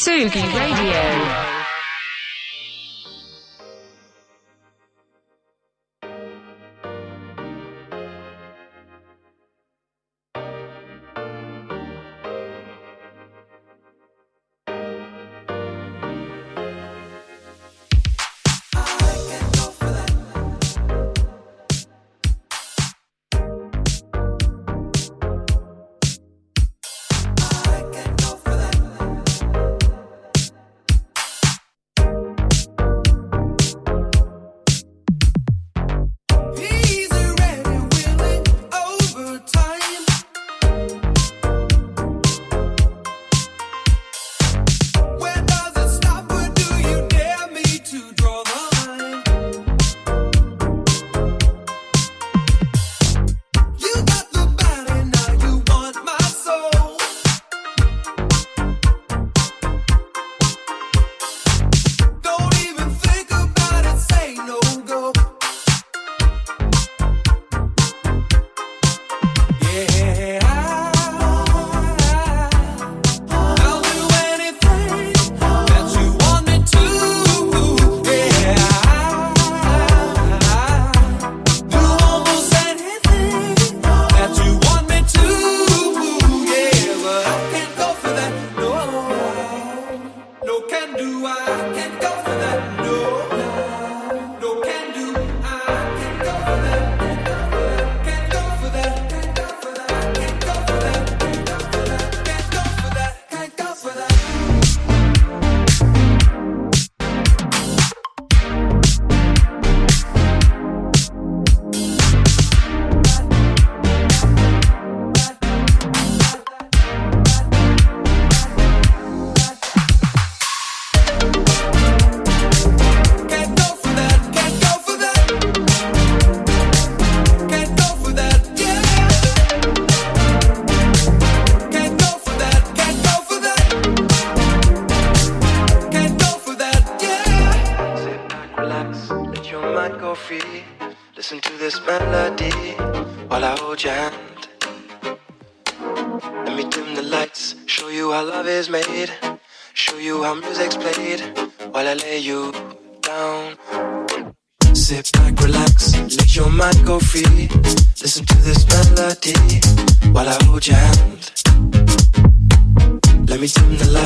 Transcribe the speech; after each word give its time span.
Sugi 0.00 0.40
Radio. 0.54 1.47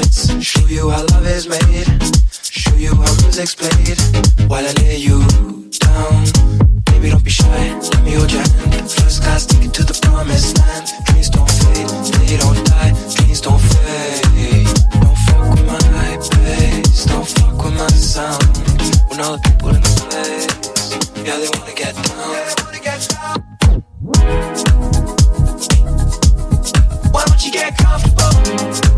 Lights, 0.02 0.44
show 0.44 0.66
you 0.66 0.90
how 0.90 1.04
love 1.06 1.26
is 1.26 1.48
made. 1.48 1.86
Show 2.42 2.74
you 2.74 2.94
how 2.94 3.14
music's 3.22 3.54
played 3.54 3.98
while 4.48 4.64
I 4.66 4.72
lay 4.82 4.96
you 4.96 5.20
down. 5.78 6.24
Baby, 6.86 7.10
don't 7.10 7.24
be 7.24 7.30
shy, 7.30 7.78
let 7.92 8.04
me 8.04 8.12
hold 8.12 8.32
your 8.32 8.42
hand. 8.42 8.91
First 8.91 9.22
class 9.22 9.46
ticket 9.46 9.72
to 9.74 9.84
the 9.84 9.98
promised 10.02 10.58
land. 10.58 10.88
Dreams 11.06 11.30
don't 11.30 11.50
fade, 11.50 11.88
they 12.28 12.36
don't 12.36 12.64
die. 12.66 12.92
Dreams 13.14 13.41
don't 13.41 13.60
fade. 13.60 14.66
Don't 15.00 15.18
fuck 15.26 15.50
with 15.50 15.66
my 15.66 16.16
bass, 16.44 17.04
don't 17.06 17.26
fuck 17.26 17.64
with 17.64 17.74
my 17.74 17.86
sound. 17.88 18.42
When 19.08 19.20
all 19.20 19.36
the 19.36 19.42
people 19.42 19.70
in 19.70 19.80
the 19.82 19.92
place, 20.10 20.46
yeah, 21.26 21.36
they 21.38 21.48
wanna 21.58 21.74
get 21.74 21.94
down. 21.94 22.32
Why 27.12 27.24
don't 27.24 27.44
you 27.44 27.52
get 27.52 27.76
comfortable? 27.76 28.91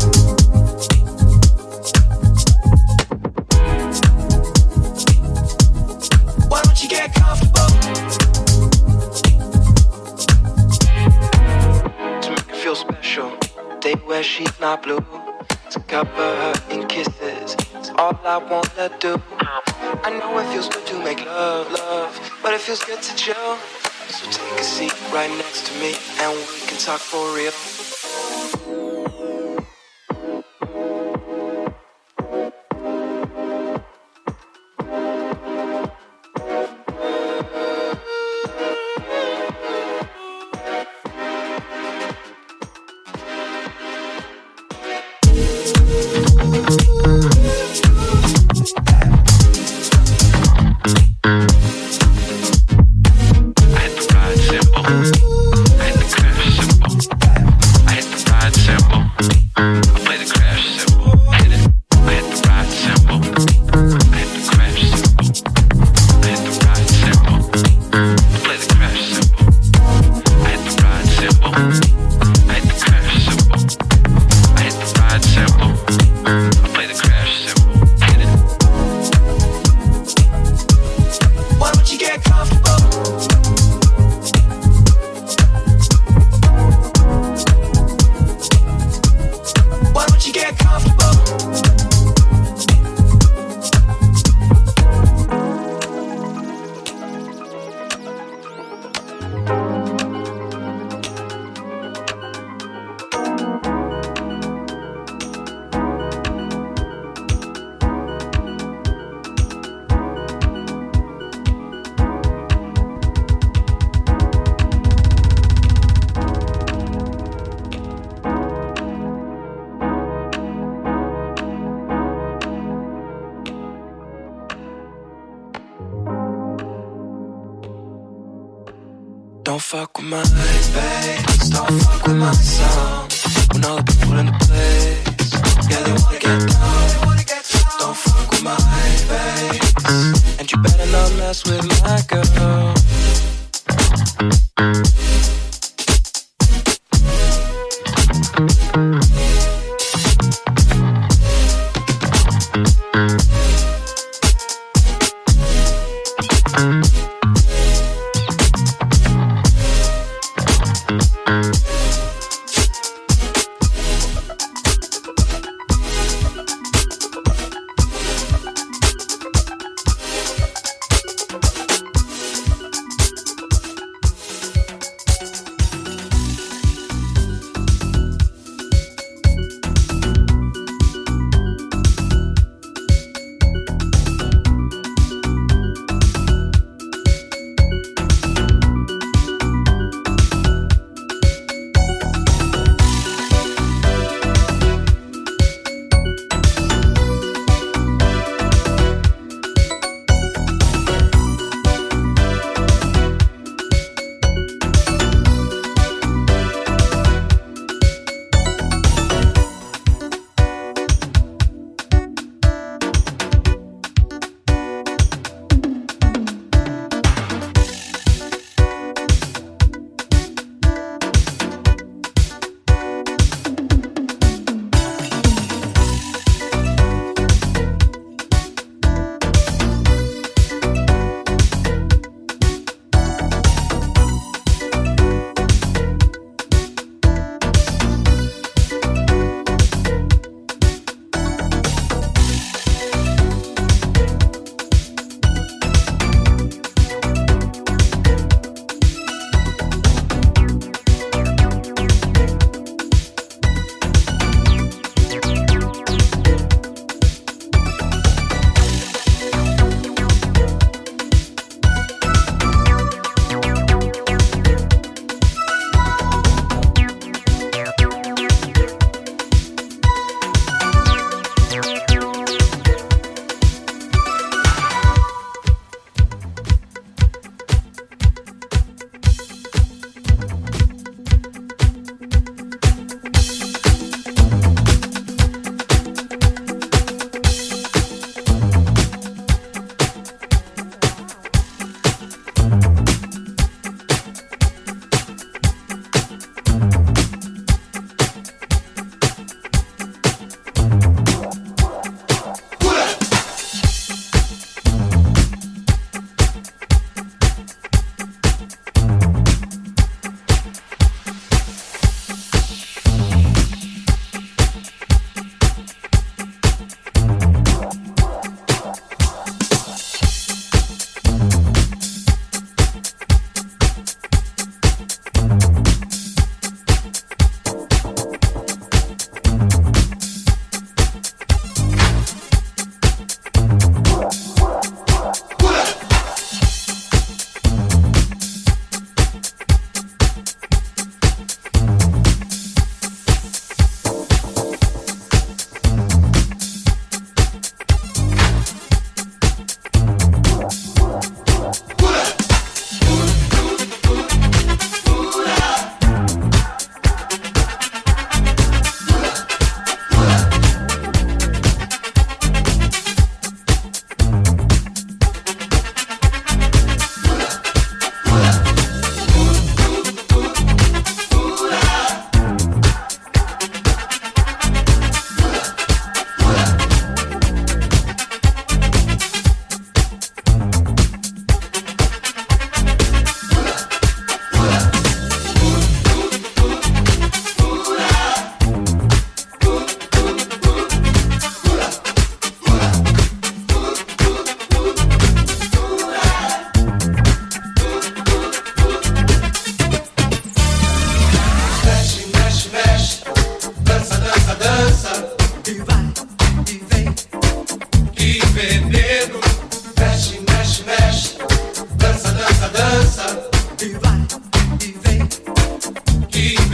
Wear 14.39 14.47
not 14.59 14.83
blue. 14.83 15.03
To 15.71 15.79
cover 15.87 16.09
her 16.11 16.53
in 16.69 16.87
kisses, 16.87 17.55
it's 17.75 17.89
all 17.97 18.17
I 18.23 18.37
wanna 18.37 18.89
do. 18.99 19.21
I 20.03 20.09
know 20.19 20.37
it 20.39 20.45
feels 20.51 20.69
good 20.69 20.85
to 20.87 20.99
make 20.99 21.25
love, 21.25 21.71
love, 21.71 22.39
but 22.41 22.53
it 22.53 22.61
feels 22.61 22.83
good 22.83 23.01
to 23.01 23.15
chill. 23.15 23.57
So 24.07 24.29
take 24.29 24.59
a 24.59 24.63
seat 24.63 24.93
right 25.11 25.29
next 25.29 25.67
to 25.67 25.79
me, 25.79 25.95
and 26.19 26.37
we 26.37 26.59
can 26.67 26.77
talk 26.77 26.99
for 26.99 27.35
real. 27.35 27.53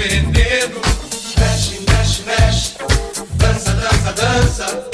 Veneno. 0.02 0.82
Mexe, 1.38 1.80
mexe, 1.88 2.24
mexe. 2.24 2.76
Dança, 3.36 3.74
dança, 3.74 4.14
dança. 4.14 4.91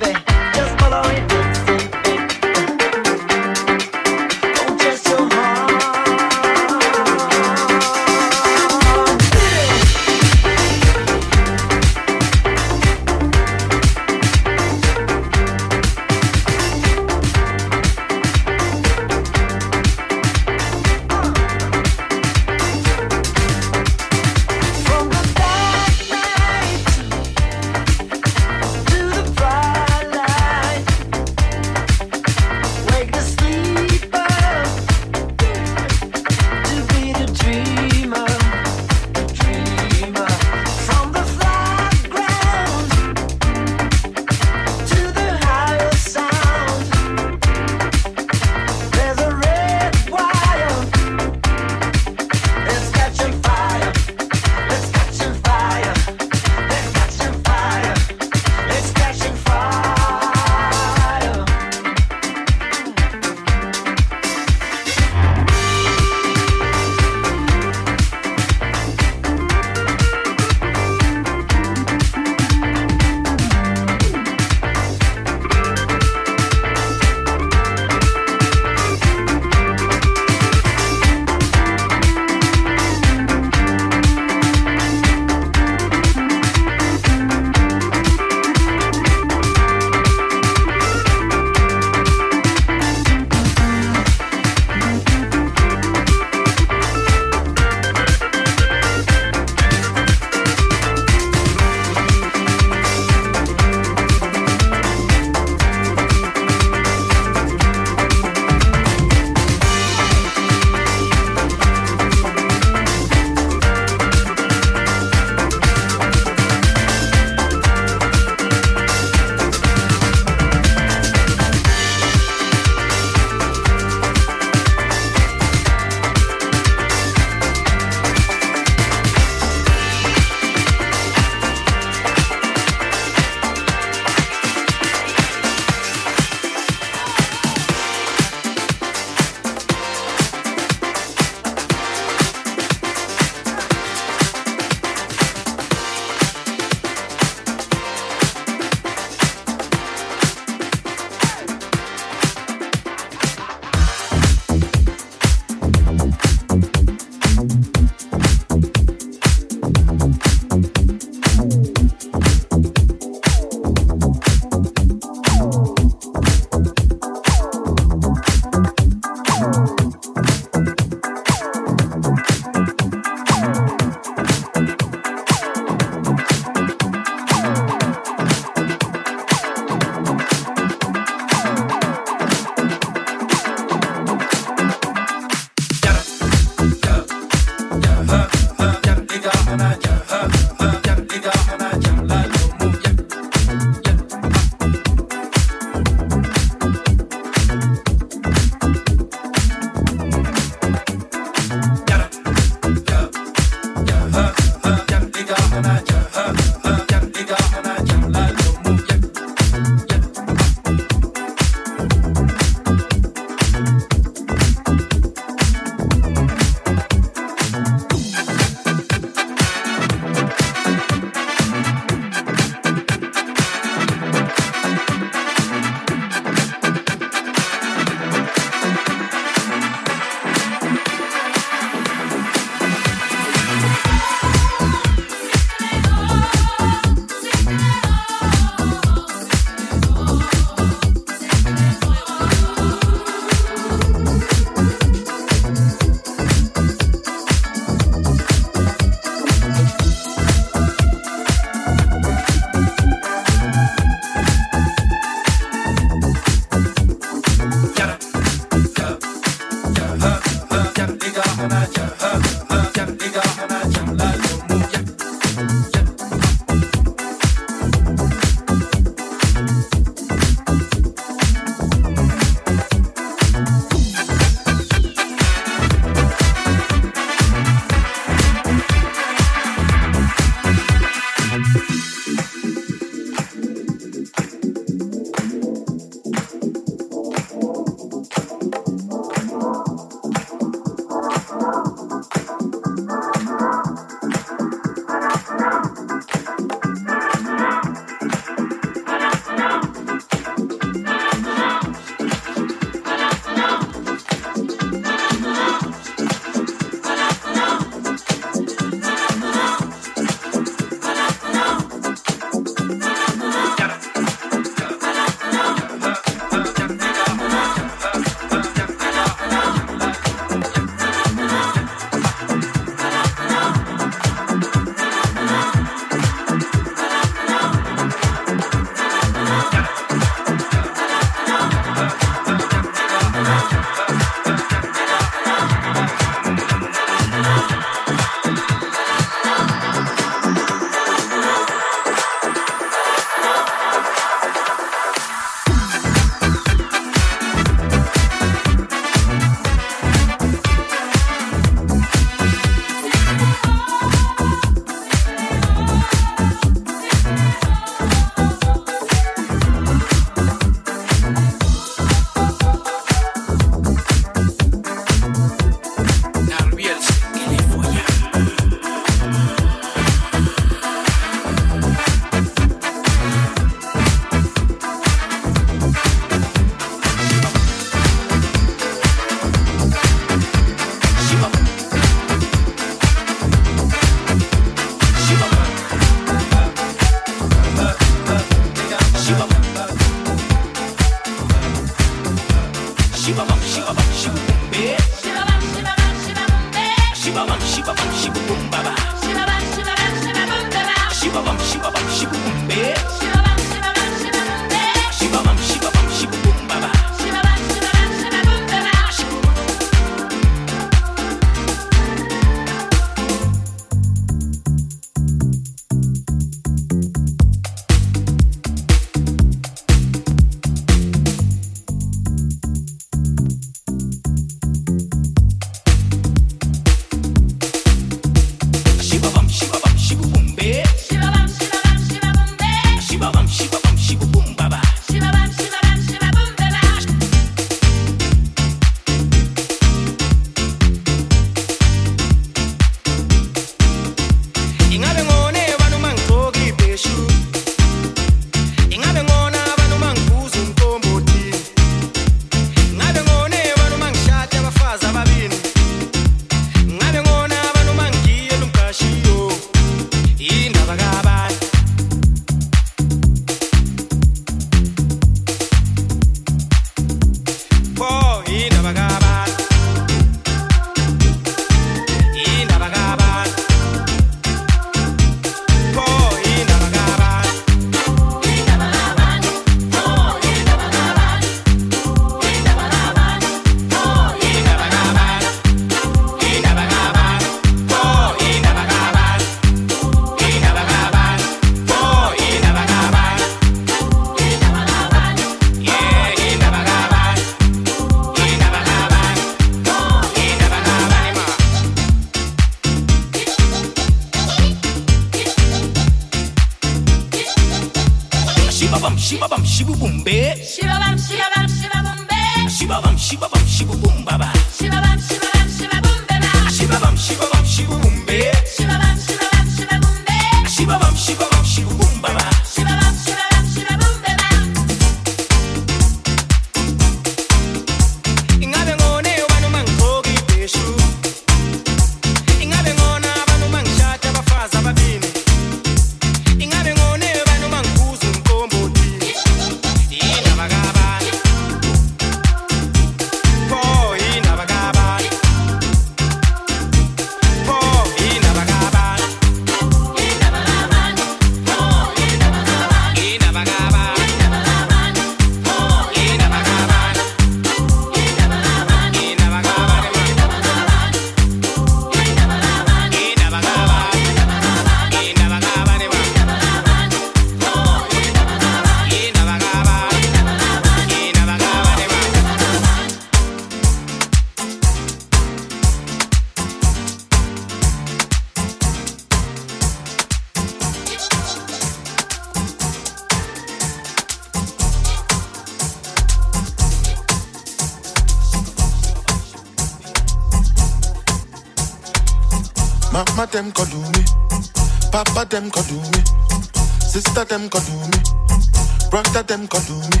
them 599.28 599.46
come 599.46 599.60
to 599.60 599.72
me. 599.92 600.00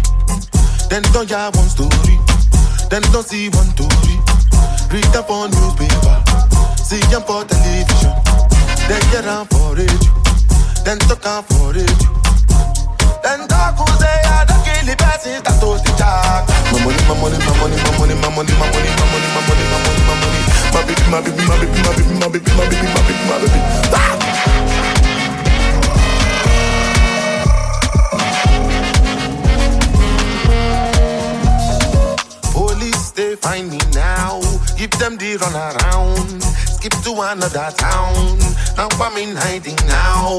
Then 0.88 1.02
don't 1.12 1.28
ya 1.28 1.50
one 1.52 1.68
story. 1.68 2.16
Then 2.88 3.02
don't 3.12 3.26
see 3.26 3.50
one 3.50 3.68
story. 3.76 4.16
Read 4.90 5.04
them 5.12 5.24
for 5.28 5.44
newspaper. 5.52 6.16
See 6.80 7.04
them 7.12 7.22
for 7.28 7.44
television. 7.44 8.14
Then 8.88 9.02
get 9.12 9.24
them 9.24 9.46
for 9.52 9.76
radio. 9.76 10.12
Then 10.84 10.98
talk 11.00 11.44
for 11.44 11.57
another 37.50 37.76
town. 37.76 38.38
Now 38.76 38.88
I'm 39.00 39.16
in 39.16 39.36
hiding 39.36 39.76
now. 39.86 40.38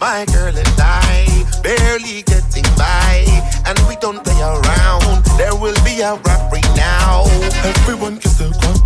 My 0.00 0.24
girl 0.32 0.54
and 0.56 0.76
I 0.78 1.26
barely 1.62 2.22
getting 2.22 2.64
by, 2.76 3.24
and 3.66 3.78
we 3.88 3.96
don't 3.96 4.22
play 4.22 4.40
around. 4.40 5.24
There 5.38 5.54
will 5.54 5.76
be 5.84 6.00
a 6.00 6.14
robbery 6.14 6.62
now. 6.76 7.24
Everyone 7.64 8.16
gets 8.16 8.38
the 8.38 8.50
gun. 8.60 8.76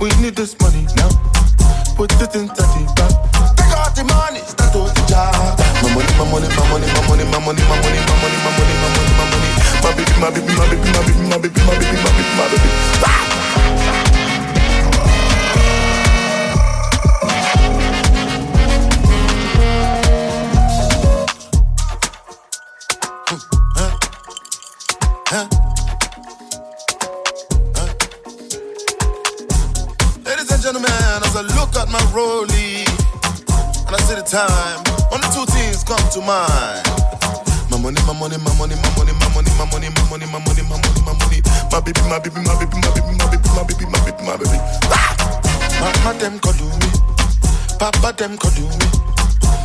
We 0.00 0.08
need 0.22 0.34
this 0.36 0.58
money 0.60 0.86
now. 0.96 1.10
Put 1.96 2.12
it 2.20 2.34
in 2.34 2.48
30 2.48 2.86
bucks. 2.96 3.21
them 48.22 48.38
could 48.38 48.54
do 48.54 48.62
me. 48.62 48.86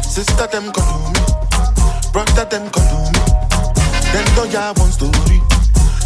Sister 0.02 0.48
them 0.48 0.74
could 0.74 0.82
do 0.82 0.98
me. 1.14 1.22
Brother 2.10 2.46
them 2.50 2.66
could 2.74 2.90
do 2.90 2.98
me. 3.14 3.22
Then 4.10 4.26
don't 4.34 4.50
ya 4.50 4.74
one 4.82 4.90
story. 4.90 5.38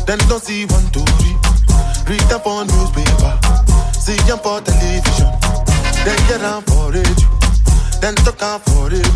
Then 0.04 0.20
don't 0.28 0.44
see 0.44 0.68
one 0.68 0.84
story. 0.92 1.32
Read 2.12 2.20
them 2.28 2.42
for 2.44 2.68
newspaper. 2.68 3.32
See 3.96 4.20
them 4.28 4.40
for 4.44 4.60
television. 4.60 5.32
Then 6.04 6.20
get 6.28 6.44
them 6.44 6.60
for 6.68 6.92
radio. 6.92 7.24
Then 8.04 8.20
talk 8.20 8.44
out 8.44 8.60
for 8.68 8.92
radio. 8.92 9.16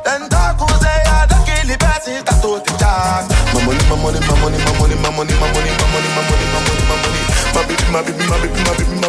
Then 0.00 0.24
talk 0.32 0.56
who 0.56 0.72
say 0.80 0.96
I 1.12 1.28
don't 1.28 1.44
kill 1.44 1.68
the 1.68 1.76
person 1.76 2.24
that 2.24 2.40
told 2.40 2.64
the 2.64 2.72
charge. 2.80 3.28
My 3.52 3.60
money, 3.60 3.84
my 3.92 3.96
money, 4.00 4.20
my 4.24 4.40
money, 4.40 4.56
my 4.64 4.72
money, 4.80 4.96
my 5.04 5.10
money, 5.12 5.36
my 5.36 5.52
money, 5.52 5.68
my 5.68 5.84
money, 5.92 6.08
my 6.16 6.22
money, 6.32 6.46
my 6.48 6.60
money, 6.64 6.80
my 6.80 6.96
money. 6.96 7.20
My 7.52 7.60
baby, 7.68 7.84
my 7.92 8.00
baby, 8.00 8.24
my 8.24 8.36
baby, 8.40 8.56
my 8.64 8.72
baby, 8.72 9.00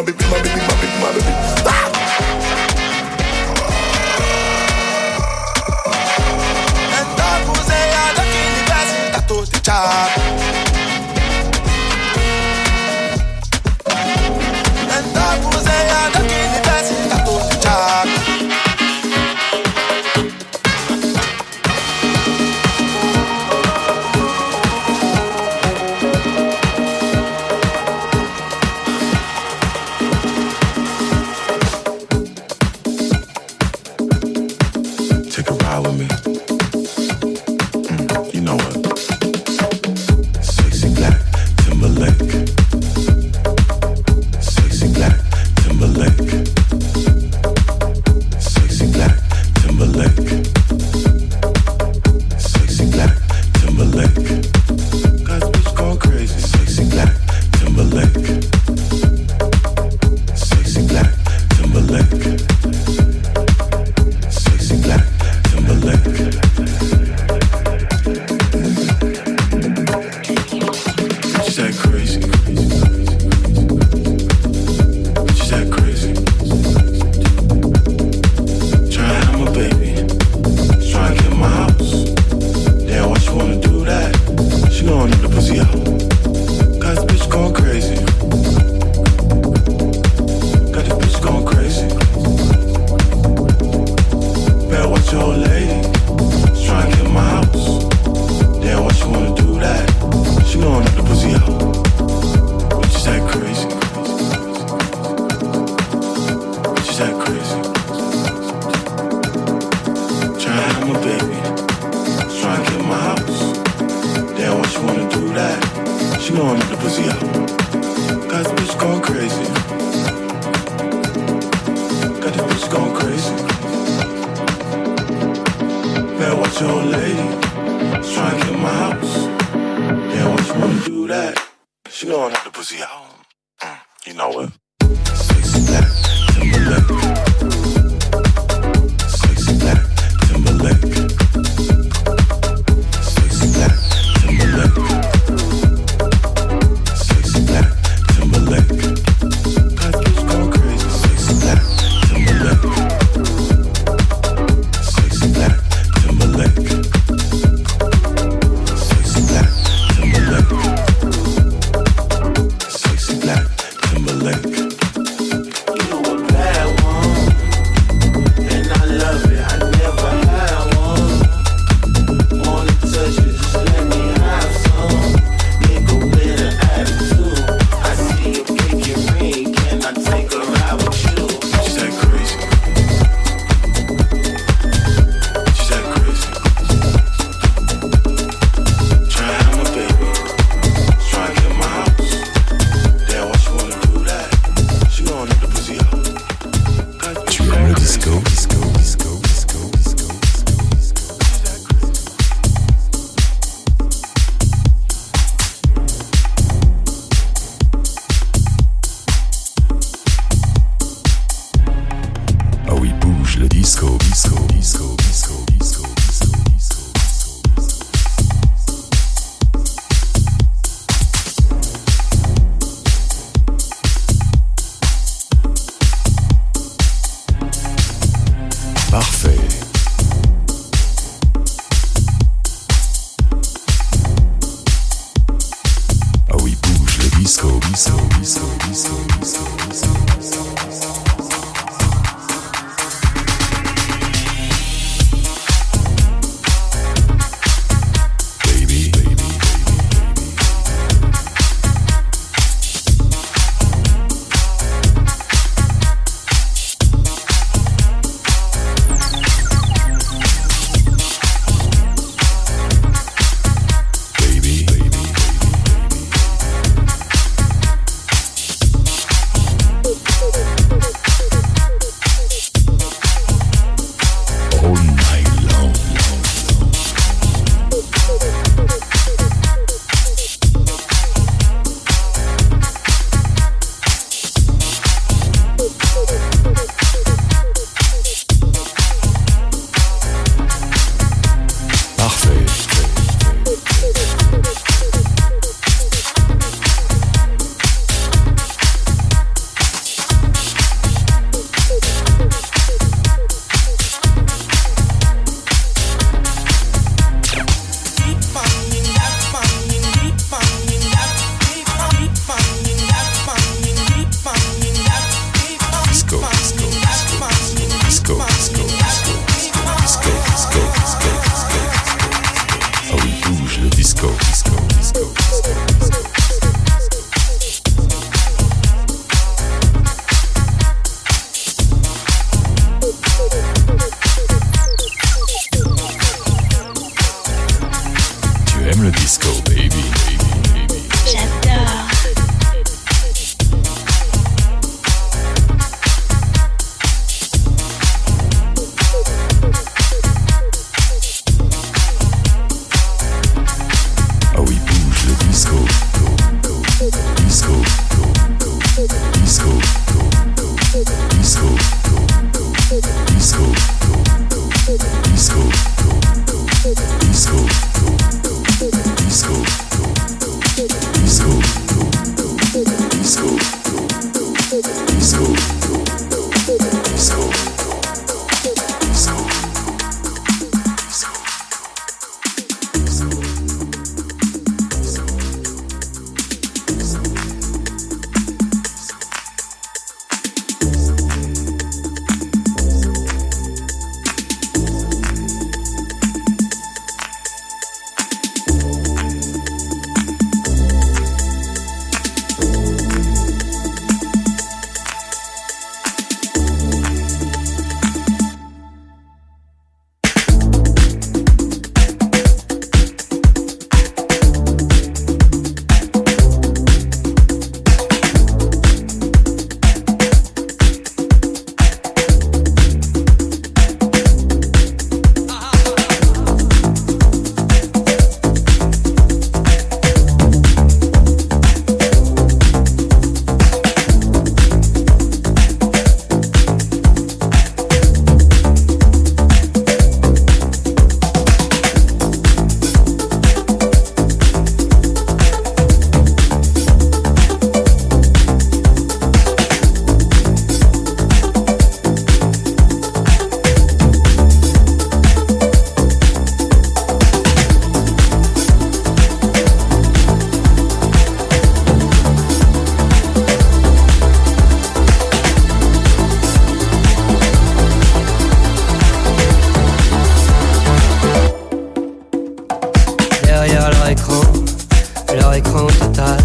leur 475.20 475.34
écran 475.34 475.66
total, 475.66 476.18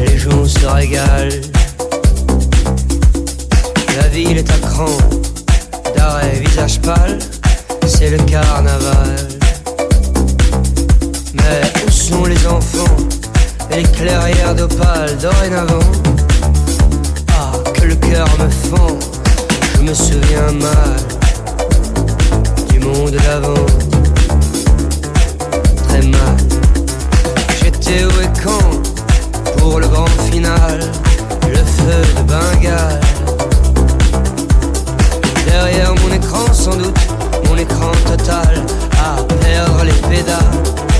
les 0.00 0.18
gens 0.18 0.44
se 0.44 0.66
régalent. 0.66 1.40
La 3.96 4.08
ville 4.08 4.38
est 4.38 4.50
à 4.50 4.58
cran, 4.58 4.96
d'arrêt, 5.96 6.42
visage 6.44 6.80
pâle, 6.80 7.18
c'est 7.86 8.10
le 8.10 8.18
carnaval. 8.18 9.16
Mais 11.34 11.62
où 11.86 11.90
sont 11.90 12.24
les 12.24 12.46
enfants? 12.46 12.96
Et 13.70 13.76
les 13.76 13.82
clairières 13.82 14.54
d'opale 14.54 15.16
dorénavant 15.20 15.90
Ah, 17.32 17.52
que 17.74 17.84
le 17.86 17.94
cœur 17.96 18.28
me 18.38 18.48
fend, 18.48 18.98
je 19.76 19.82
me 19.82 19.94
souviens 19.94 20.52
mal 20.52 20.96
du 22.70 22.80
monde 22.80 23.10
d'avant. 23.10 23.66
Très 25.88 26.02
mal, 26.02 26.47
j'étais 27.88 28.04
où 28.04 28.20
et 28.20 28.42
quand 28.42 29.58
pour 29.58 29.80
le 29.80 29.88
grand 29.88 30.06
final, 30.30 30.80
le 31.48 31.56
feu 31.56 32.02
de 32.16 32.22
Bengale. 32.22 33.00
Derrière 35.46 35.94
mon 35.94 36.14
écran 36.14 36.52
sans 36.52 36.76
doute, 36.76 36.98
mon 37.48 37.56
écran 37.56 37.92
total 38.06 38.62
à 39.02 39.22
perdre 39.22 39.84
les 39.84 40.08
pédales. 40.08 40.36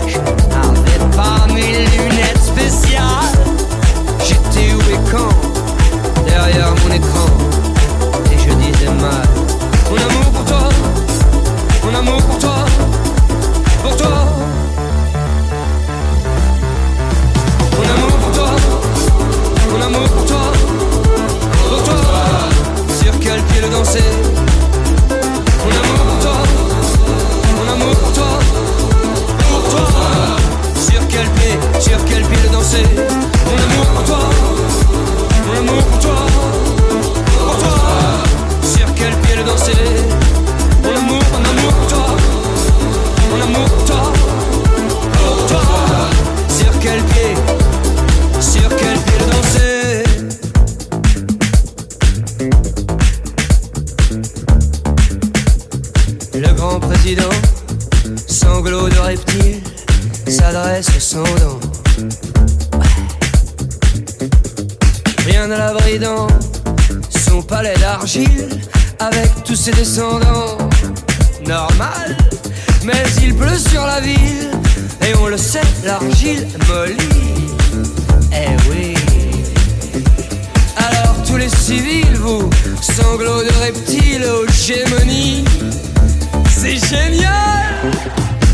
Je 0.06 0.18
n'avais 0.18 1.16
pas 1.16 1.46
mes 1.52 1.84
lunettes 1.84 2.42
spéciales. 2.42 3.38
J'étais 4.24 4.74
où 4.74 4.80
et 4.80 5.10
quand 5.10 6.26
Derrière 6.26 6.74
mon 6.84 6.94
écran. 6.94 7.28
Et 8.32 8.38
je 8.38 8.54
disais 8.54 8.92
mal. 9.00 9.28
Mon 9.90 9.96
amour 9.96 10.32
pour 10.32 10.44
toi, 10.44 10.68
mon 11.84 11.98
amour 11.98 12.22
pour 12.22 12.38
toi, 12.38 12.57
Mon 23.88 23.94
amour 23.94 24.04
pour 26.04 26.18
toi, 26.20 26.36
mon 27.56 27.72
amour 27.72 27.96
pour 27.96 28.12
toi, 28.12 28.38
pour 29.50 29.62
toi. 29.70 29.86
Sur 30.74 31.08
quel 31.08 31.26
pied, 31.30 31.58
sur 31.80 31.96
quel 32.04 32.22
pied 32.22 32.42
le 32.42 32.50
danser 32.50 32.84
Mon 33.46 33.56
amour 33.56 33.86
pour 33.94 34.04
toi, 34.04 34.18
mon 35.46 35.56
amour 35.56 35.82
pour 35.84 35.98
toi, 36.00 36.26
pour 37.24 37.58
toi. 37.60 37.78
Sur 38.62 38.86
quel 38.94 39.14
pied 39.22 39.36
le 39.36 39.44
danser 39.44 39.97
ses 69.68 69.76
descendants. 69.76 70.58
Normal, 71.46 72.16
mais 72.84 73.02
il 73.22 73.34
pleut 73.34 73.58
sur 73.58 73.84
la 73.84 74.00
ville, 74.00 74.50
et 75.02 75.14
on 75.20 75.26
le 75.26 75.36
sait, 75.36 75.60
l'argile 75.84 76.46
mollit. 76.68 76.96
Eh 78.32 78.70
oui. 78.70 78.94
Alors 80.76 81.14
tous 81.26 81.36
les 81.36 81.48
civils, 81.48 82.16
vous, 82.16 82.48
sanglots 82.80 83.42
de 83.42 83.52
reptiles 83.62 84.24
aux 84.24 84.46
gémonies, 84.52 85.44
c'est 86.50 86.76
génial 86.76 87.92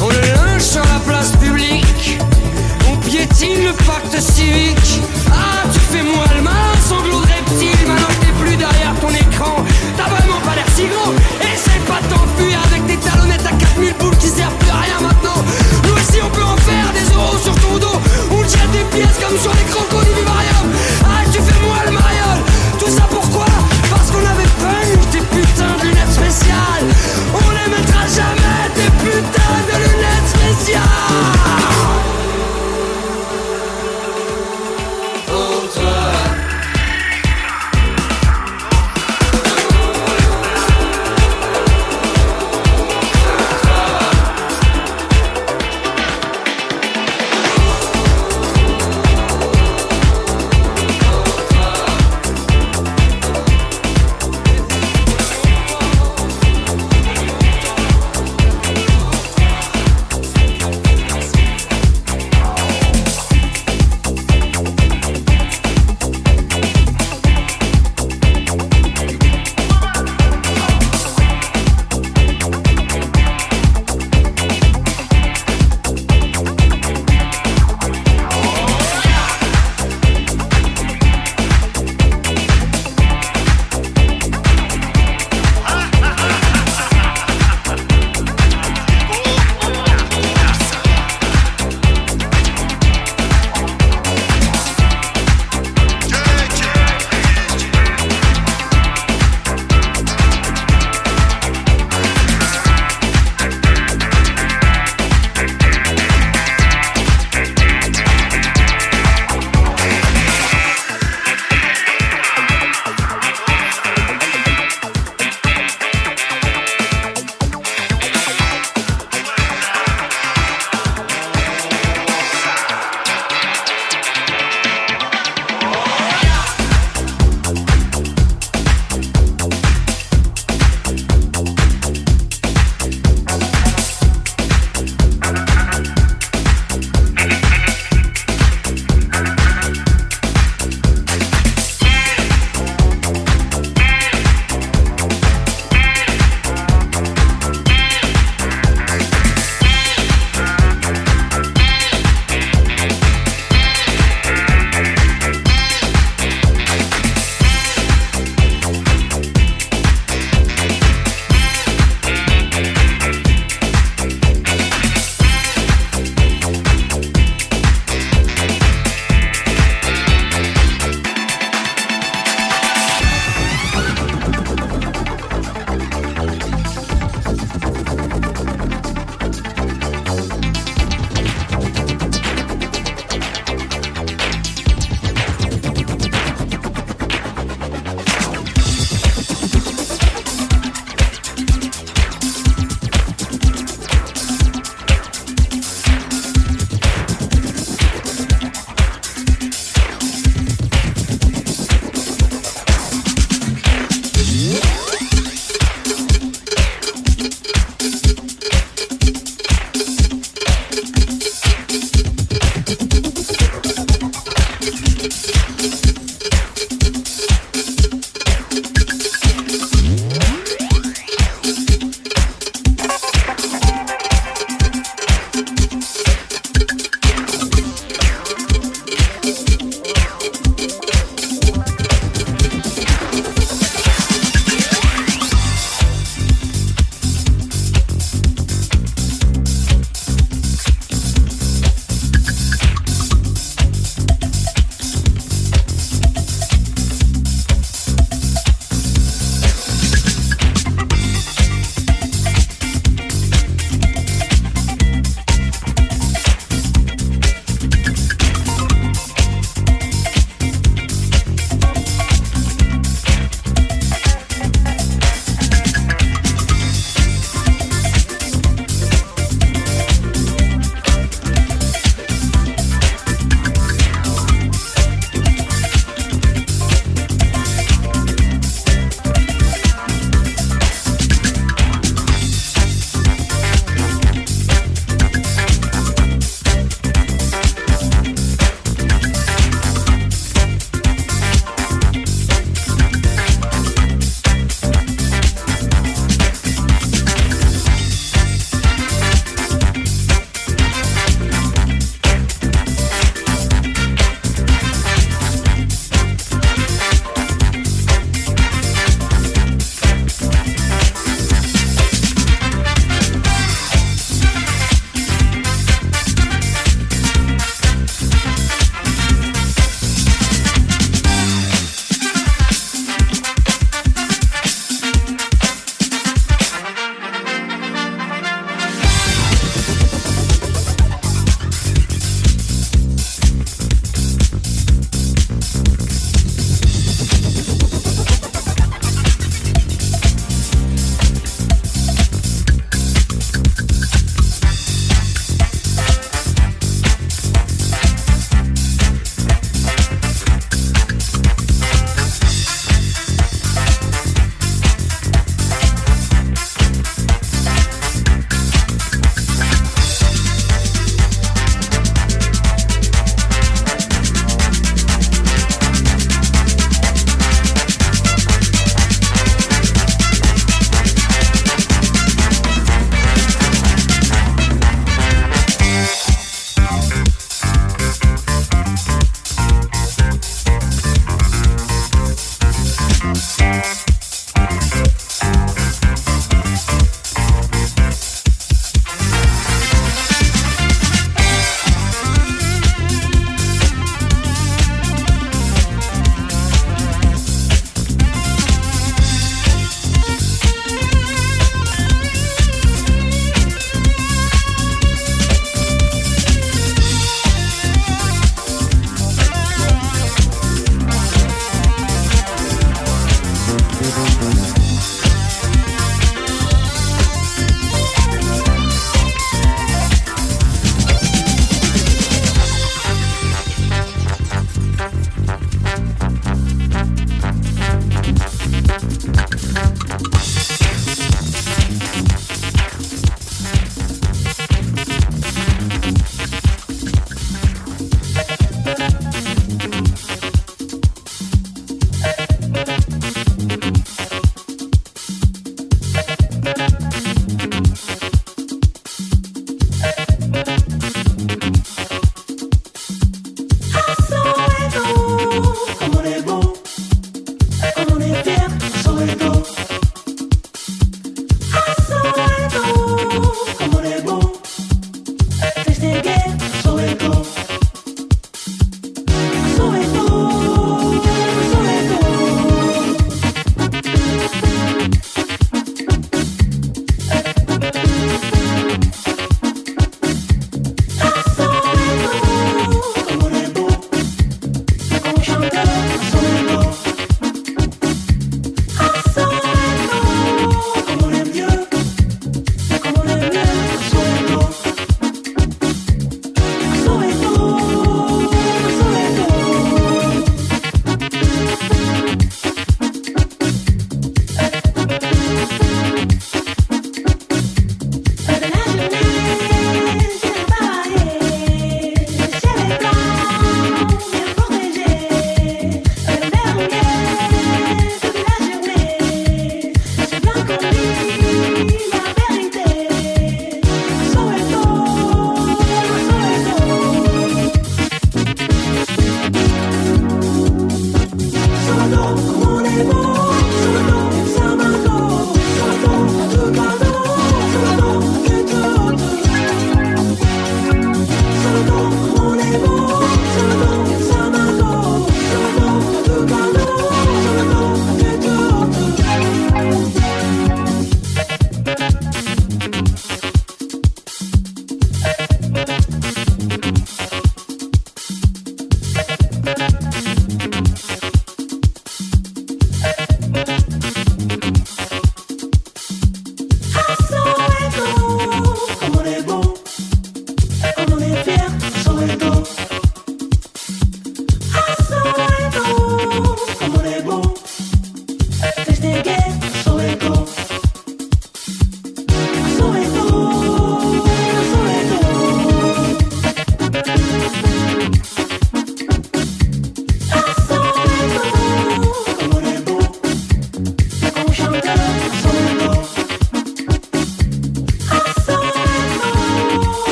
On 0.00 0.08
le 0.08 0.20
linge 0.34 0.62
sur 0.62 0.82
la 0.82 1.00
place 1.06 1.32
publique 1.40 2.18
On 2.90 2.96
piétine 2.96 3.64
le 3.64 3.72
pacte 3.84 4.20
civique 4.20 4.61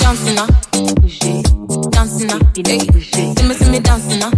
Dancing 0.00 0.34
now. 0.34 0.46
Dancing 1.90 2.26
now. 2.26 2.38
Hey. 2.56 2.78
See 2.80 3.46
me, 3.46 3.54
see 3.54 3.70
me 3.70 3.80
dancing 3.80 4.18
now. 4.18 4.30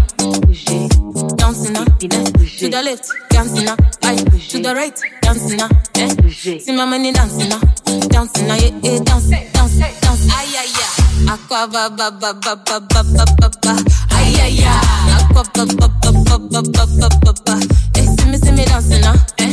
Dancing 1.36 1.72
now. 1.72 1.84
To 1.98 2.68
the 2.68 2.82
left, 2.84 3.08
dancing 3.30 3.64
now. 3.64 3.76
Aye. 4.04 4.16
To 4.50 4.58
the 4.60 4.74
right, 4.74 4.98
dancing 5.22 5.56
now. 5.56 5.68
Eh. 5.96 6.58
See 6.58 6.72
my 6.72 6.84
money 6.84 7.12
dancing 7.12 7.48
now. 7.48 7.60
Dancing 8.08 8.46
now. 8.48 8.56
Yeah, 8.56 8.70
yeah. 8.82 8.98
Dance, 9.04 9.30
dance, 9.30 9.78
dance. 10.00 10.28
Aye, 10.30 10.54
aye, 10.58 10.66
aye. 10.66 11.32
Aqua 11.32 11.66
ba 11.68 11.88
ba 11.90 12.10
ba 12.10 12.34
ba 12.34 12.56
ba 12.56 12.80
ba 12.80 13.02
ba 13.02 13.24
ba 13.40 13.48
ba. 13.62 13.72
Aye, 14.10 14.40
aye, 14.42 14.64
aye. 14.66 15.16
Aqua 15.18 15.42
ba 15.54 15.64
ba 15.66 15.88
ba 15.88 16.10
ba 16.12 16.38
ba 16.38 16.62
ba 16.62 16.86
ba 17.00 17.08
ba 17.24 17.32
ba. 17.46 17.54
Eh, 17.96 18.06
see 18.06 18.28
me, 18.30 18.36
see 18.38 18.52
me 18.52 18.64
dancing 18.64 19.00
now. 19.00 19.14
Eh. 19.38 19.52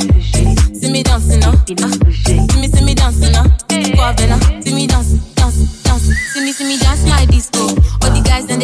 See 0.73 0.91
me 0.91 1.03
dancing 1.03 1.39
now. 1.39 1.53
Ah. 1.53 1.91
See 2.25 2.59
me, 2.59 2.67
see 2.67 2.83
me 2.83 2.93
dancing 2.95 3.31
now. 3.31 3.45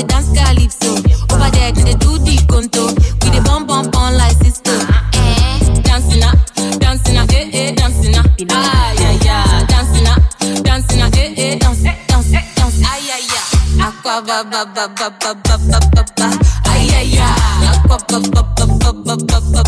Dance 0.07 0.29
calypso. 0.33 0.91
Over 1.33 1.49
there, 1.51 1.71
they 1.71 1.93
do 1.95 2.17
the 2.19 2.35
conto. 2.49 2.87
We 3.23 3.29
the 3.33 3.41
bum 3.45 3.65
bum 3.67 3.89
bum 3.91 4.13
like 4.15 4.35
Cisco. 4.41 4.71
Eh, 5.13 5.59
dancing 5.83 6.23
up, 6.23 6.37
dancing 6.79 7.17
up, 7.17 7.29
eh 7.31 7.49
eh, 7.53 7.71
dancing 7.73 8.15
up. 8.15 8.25
Ah 8.51 8.93
yeah 8.99 9.13
yeah, 9.25 9.65
dancing 9.67 10.07
up, 10.07 10.19
dancing 10.63 11.01
up, 11.01 11.13
eh 11.15 11.33
eh, 11.37 11.57
dance, 11.57 11.83
dance, 11.83 12.31
dance. 12.31 12.81
Ah 12.85 12.97
yeah 12.97 13.19
yeah. 13.19 13.85
Aqua 13.87 14.21
ba 14.21 14.43
ba 14.43 14.65
ba 14.65 14.87
ba 14.87 15.09
ba 15.19 15.33
ba 15.43 15.55
ba 15.69 15.79
ba 15.93 16.03
ba. 16.17 16.27
Ah 16.65 16.77
yeah 16.77 17.01
yeah. 17.01 17.71
Aqua 17.71 17.97
ba 18.07 18.19
ba 18.33 18.41
ba 18.55 18.65
ba 18.65 18.91
ba 18.93 19.15
ba 19.17 19.39
ba 19.53 19.61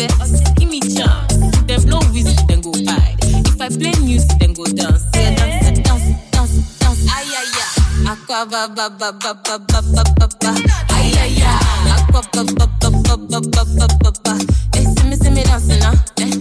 Then 0.00 0.08
give 0.56 0.70
me 0.70 0.80
chance. 0.80 1.36
Them 1.68 1.82
blow 1.84 2.00
whistle, 2.08 2.32
then 2.48 2.62
go 2.62 2.72
hide. 2.88 3.20
If 3.20 3.60
I 3.60 3.68
play 3.68 3.92
music, 4.00 4.32
then 4.40 4.54
go 4.54 4.64
dance. 4.64 5.04
Yeah, 5.14 5.36
dance, 5.36 5.80
dance, 5.84 6.08
dance, 6.32 6.78
dance. 6.80 7.04
Ay 7.12 7.28
ay 7.28 7.44
ay. 7.44 8.08
Aqua 8.08 8.48
ba 8.48 8.64
ba 8.72 8.88
ba 8.88 9.12
ba 9.12 9.34
ba 9.44 9.58
ba 9.60 9.80
ba 9.92 10.04
ba 10.16 10.26
ba. 10.40 10.52
Ay 10.96 11.12
ay 11.20 11.44
ay. 11.44 11.92
Aqua 11.92 12.22
ba 12.32 12.42
ba 12.48 12.66
ba 12.80 12.88
ba 12.88 13.12
ba 13.28 13.40
ba 13.44 13.62
ba 13.76 13.86
ba 14.00 14.10
ba. 14.24 14.34
Eh, 14.72 14.88
see 14.88 15.04
me, 15.04 15.16
see 15.20 15.30
me 15.36 15.42
dancing. 15.44 15.84
Eh, 15.84 16.32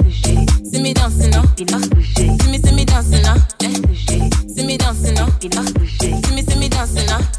see 0.64 0.80
me 0.80 0.94
dancing. 0.94 1.36
Ah, 1.36 1.44
see 2.16 2.48
me, 2.48 2.58
see 2.64 2.72
me 2.72 2.86
dancing. 2.86 3.28
Eh, 3.28 3.36
see 4.56 4.64
me 4.64 4.78
dancing. 4.78 5.20
Ah, 5.20 5.28
see 6.00 6.32
me, 6.32 6.42
see 6.48 6.56
me 6.56 6.70
dancing 6.70 7.06
now. 7.08 7.39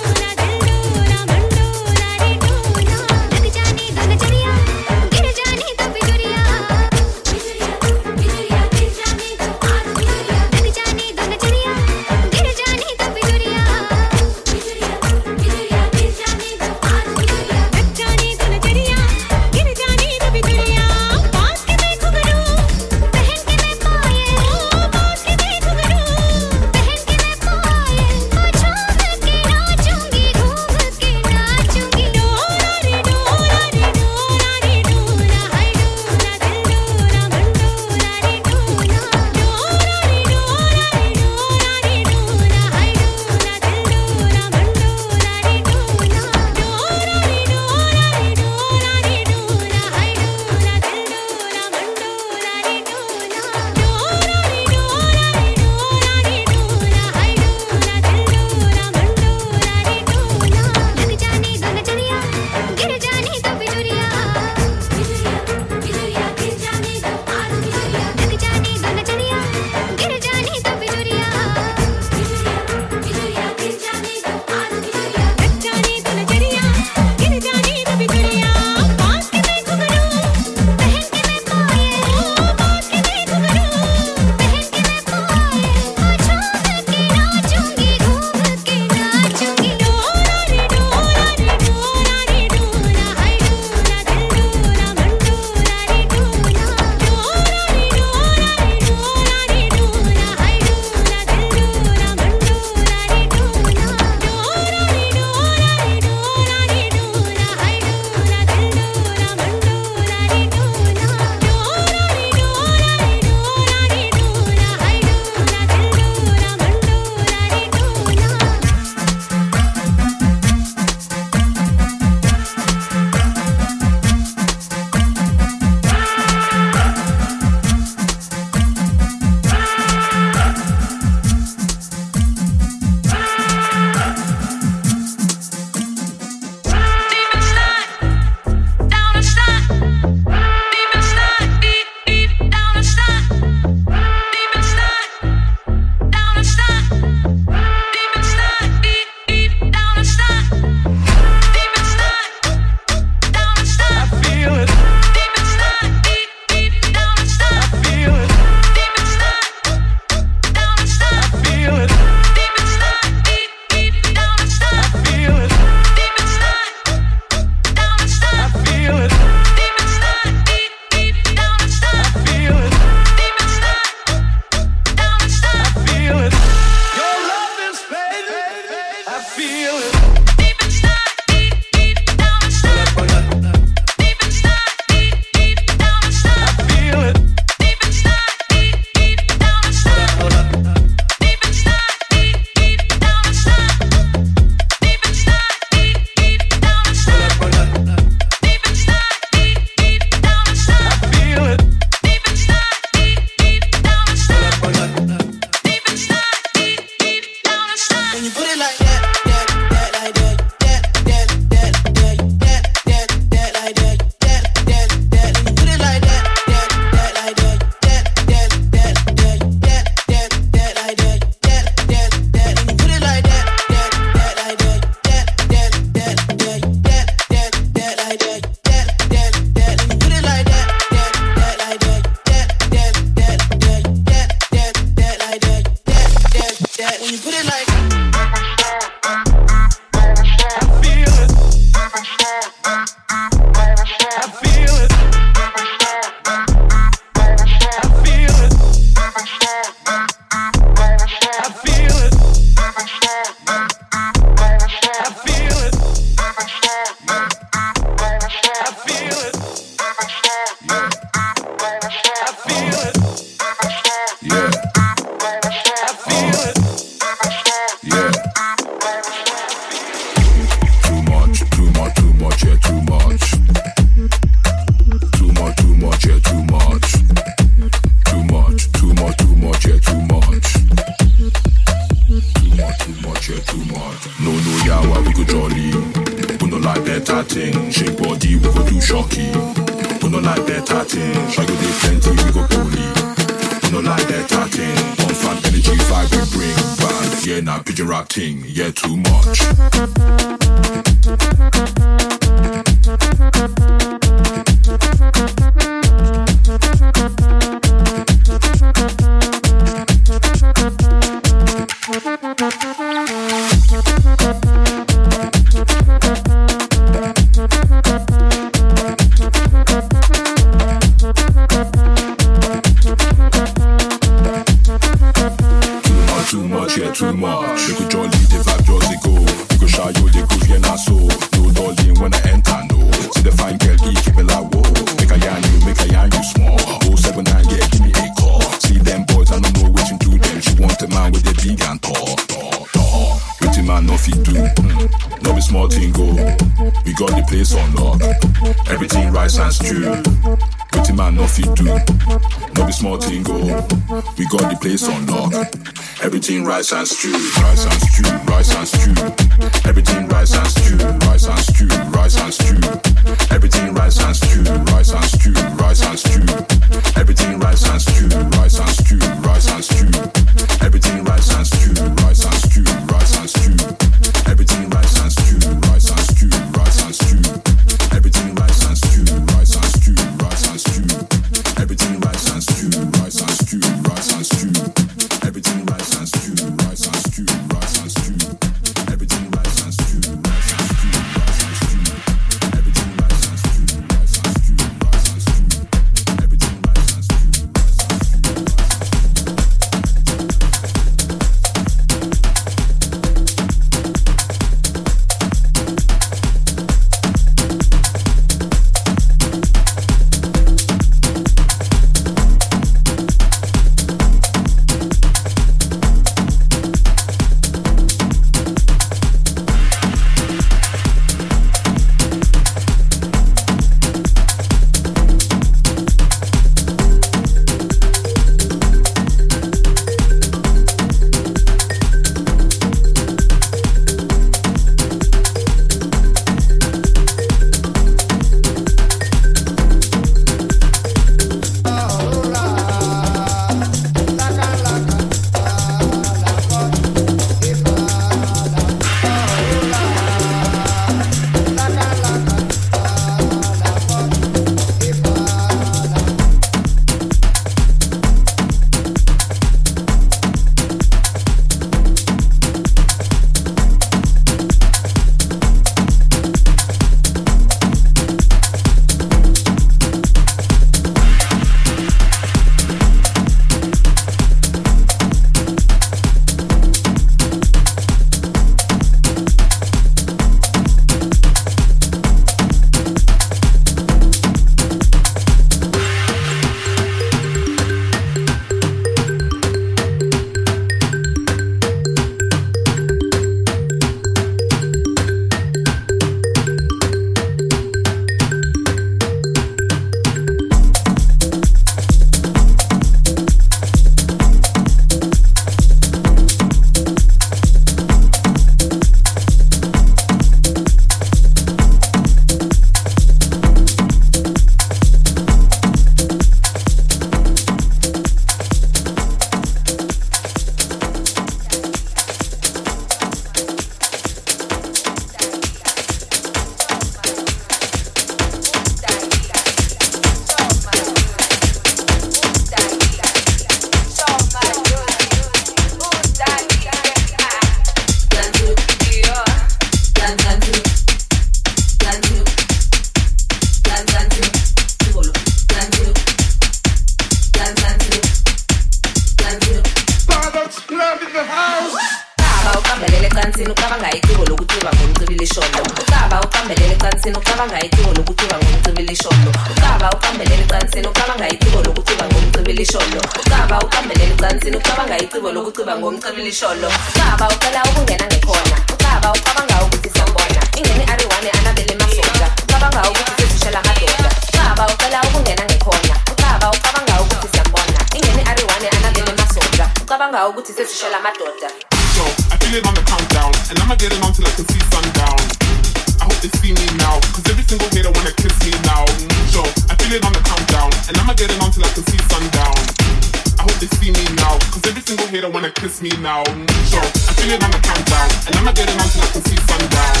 Single 594.88 595.06
hater 595.12 595.28
wanna 595.28 595.50
kiss 595.52 595.82
me 595.82 595.92
now. 596.00 596.24
Mm, 596.32 596.48
so 596.64 596.80
I 596.80 597.12
feel 597.20 597.36
it 597.36 597.44
on 597.44 597.52
the 597.52 597.60
countdown, 597.60 598.08
and 598.24 598.32
I'ma 598.40 598.56
get 598.56 598.72
it 598.72 598.80
on 598.80 598.88
till 598.88 599.04
I 599.04 599.10
can 599.12 599.20
see 599.28 599.36
sundown. 599.44 600.00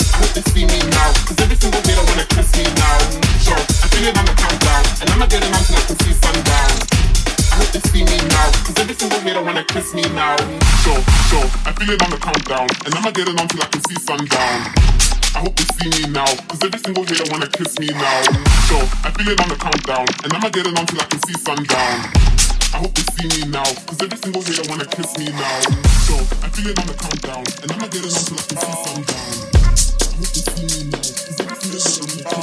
I 0.00 0.16
hope 0.16 0.32
they 0.32 0.44
see 0.48 0.64
me 0.64 0.80
now, 0.96 1.12
cause 1.28 1.36
every 1.44 1.60
single 1.60 1.84
hater 1.84 2.00
wanna 2.08 2.24
kiss 2.32 2.48
me 2.56 2.64
now. 2.72 3.04
Mm, 3.04 3.20
so 3.44 3.52
I 3.52 3.86
feel 3.92 4.08
it 4.08 4.16
on 4.16 4.24
the 4.24 4.32
countdown, 4.32 4.82
and 5.04 5.06
I'ma 5.12 5.28
get 5.28 5.44
it 5.44 5.52
on 5.52 5.60
till 5.68 5.76
I 5.76 5.84
can 5.84 5.96
see 6.00 6.16
sundown. 6.16 6.72
I 7.52 7.54
hope 7.60 7.70
they 7.76 7.84
see 7.92 8.00
me 8.00 8.16
now, 8.32 8.48
cause 8.64 8.76
every 8.80 8.96
single 8.96 9.20
hater 9.20 9.44
wanna 9.44 9.64
kiss 9.68 9.92
me 9.92 10.04
now. 10.16 10.40
Mm, 10.40 10.56
so, 10.80 10.92
so, 11.28 11.38
I 11.68 11.70
feel 11.76 11.92
it 11.92 12.00
on 12.00 12.08
the 12.08 12.16
countdown, 12.16 12.68
and 12.88 12.92
I'ma 12.96 13.10
get 13.12 13.28
it 13.28 13.36
on 13.36 13.44
till 13.44 13.60
I 13.60 13.68
can 13.68 13.82
see 13.84 13.98
sundown. 14.08 14.56
I 15.36 15.38
hope 15.44 15.52
they 15.52 15.68
see 15.76 15.88
me 16.00 16.08
now, 16.08 16.30
cause 16.48 16.64
every 16.64 16.80
single 16.80 17.04
hater 17.04 17.28
wanna 17.28 17.48
kiss 17.52 17.76
me 17.76 17.92
now. 17.92 18.24
So, 18.72 18.80
I 19.04 19.12
feel 19.20 19.28
it 19.28 19.36
on 19.36 19.52
the 19.52 19.58
countdown, 19.60 20.08
and 20.24 20.32
I'ma 20.32 20.48
get 20.48 20.64
it 20.64 20.72
on 20.72 20.86
till 20.88 21.00
I 21.04 21.06
can 21.12 21.20
see 21.28 21.36
sundown. 21.36 22.53
I 22.74 22.78
hope 22.78 22.92
they 22.94 23.02
see 23.02 23.28
me 23.30 23.46
now, 23.52 23.62
cause 23.62 24.02
every 24.02 24.18
single 24.18 24.42
hater 24.42 24.68
wanna 24.68 24.84
kiss 24.86 25.16
me 25.16 25.26
now. 25.30 25.60
So, 26.10 26.18
I 26.42 26.50
feel 26.50 26.66
it 26.66 26.78
on 26.80 26.86
the 26.90 26.94
countdown, 26.98 27.46
and 27.62 27.70
I'ma 27.70 27.86
get 27.86 28.02
it 28.02 28.10
on 28.10 28.24
till 28.26 28.34
I 28.34 28.42
can 28.50 28.58
see 28.58 28.74
sundown. 28.82 29.38
I 29.54 30.10
hope 30.10 30.26
they 30.34 30.42
see 30.42 30.66
me 30.66 30.90
now, 30.90 30.98
cause 30.98 31.38
every 31.38 31.54
single 31.54 31.54
hater 31.54 31.78
wanna 31.78 31.78
kiss 31.78 32.10
me 32.10 32.18
now. 32.24 32.42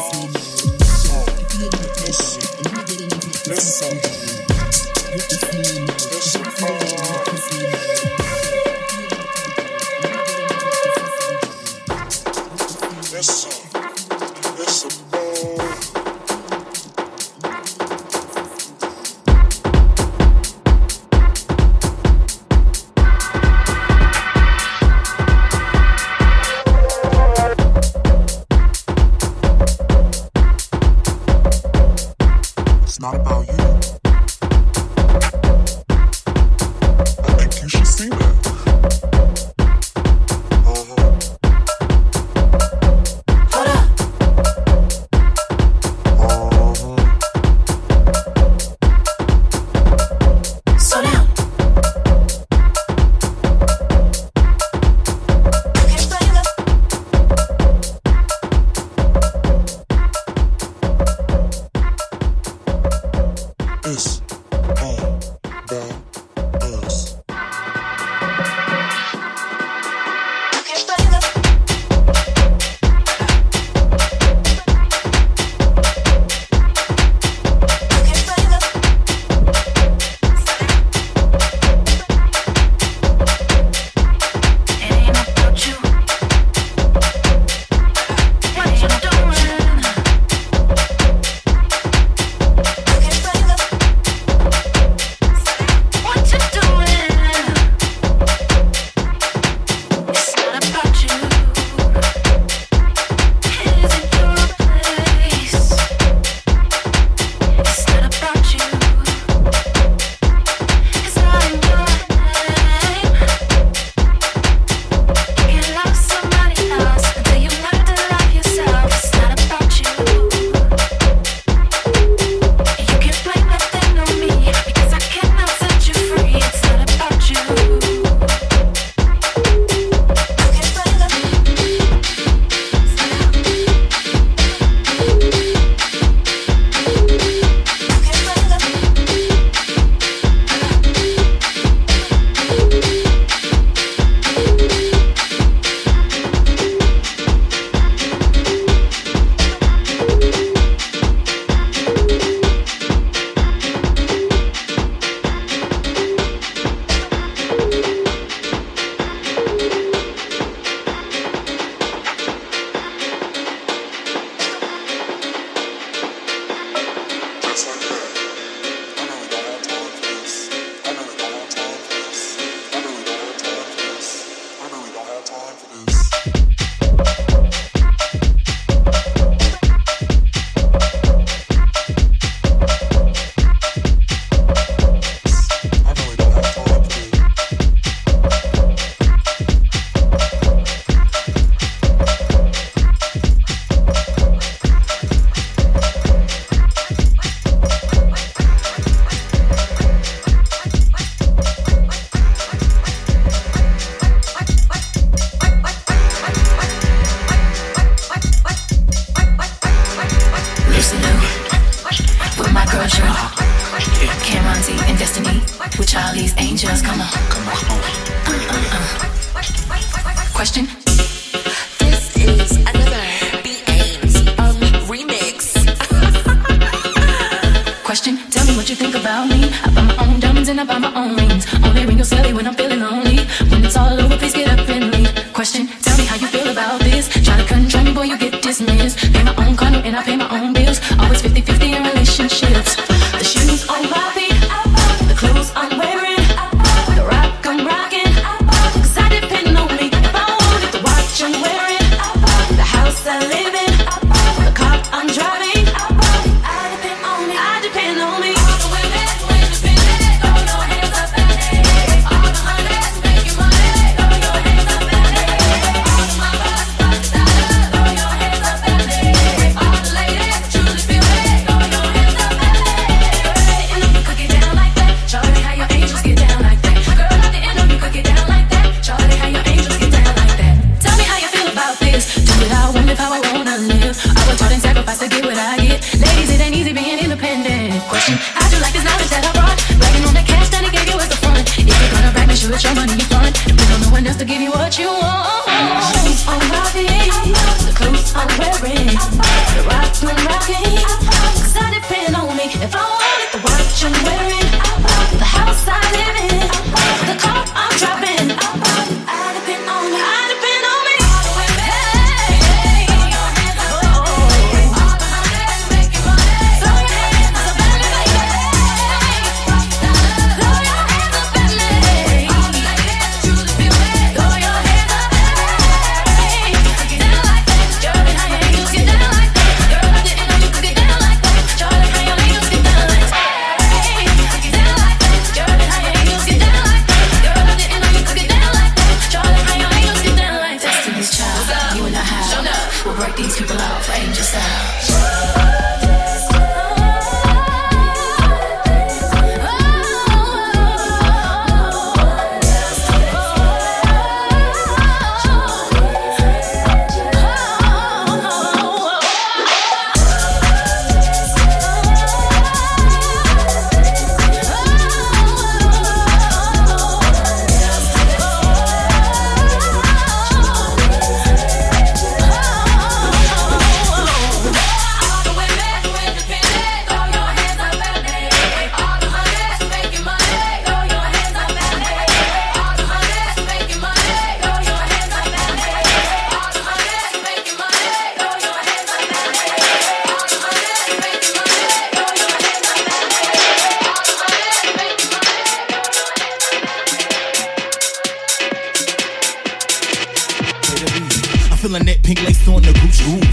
So, 0.87 1.19
I 1.19 1.43
feel 1.51 1.67
it 1.67 1.75
on 1.75 1.83
the 1.83 1.91
countdown, 1.91 2.47
and 2.55 2.67
I'ma 2.71 2.79
get 2.87 2.95
it 2.95 3.11
on 3.11 3.19
till 3.19 3.27
I 3.27 3.43
can 3.43 3.59
see 3.59 3.75
sundown. 3.75 4.31
It's 5.11 5.80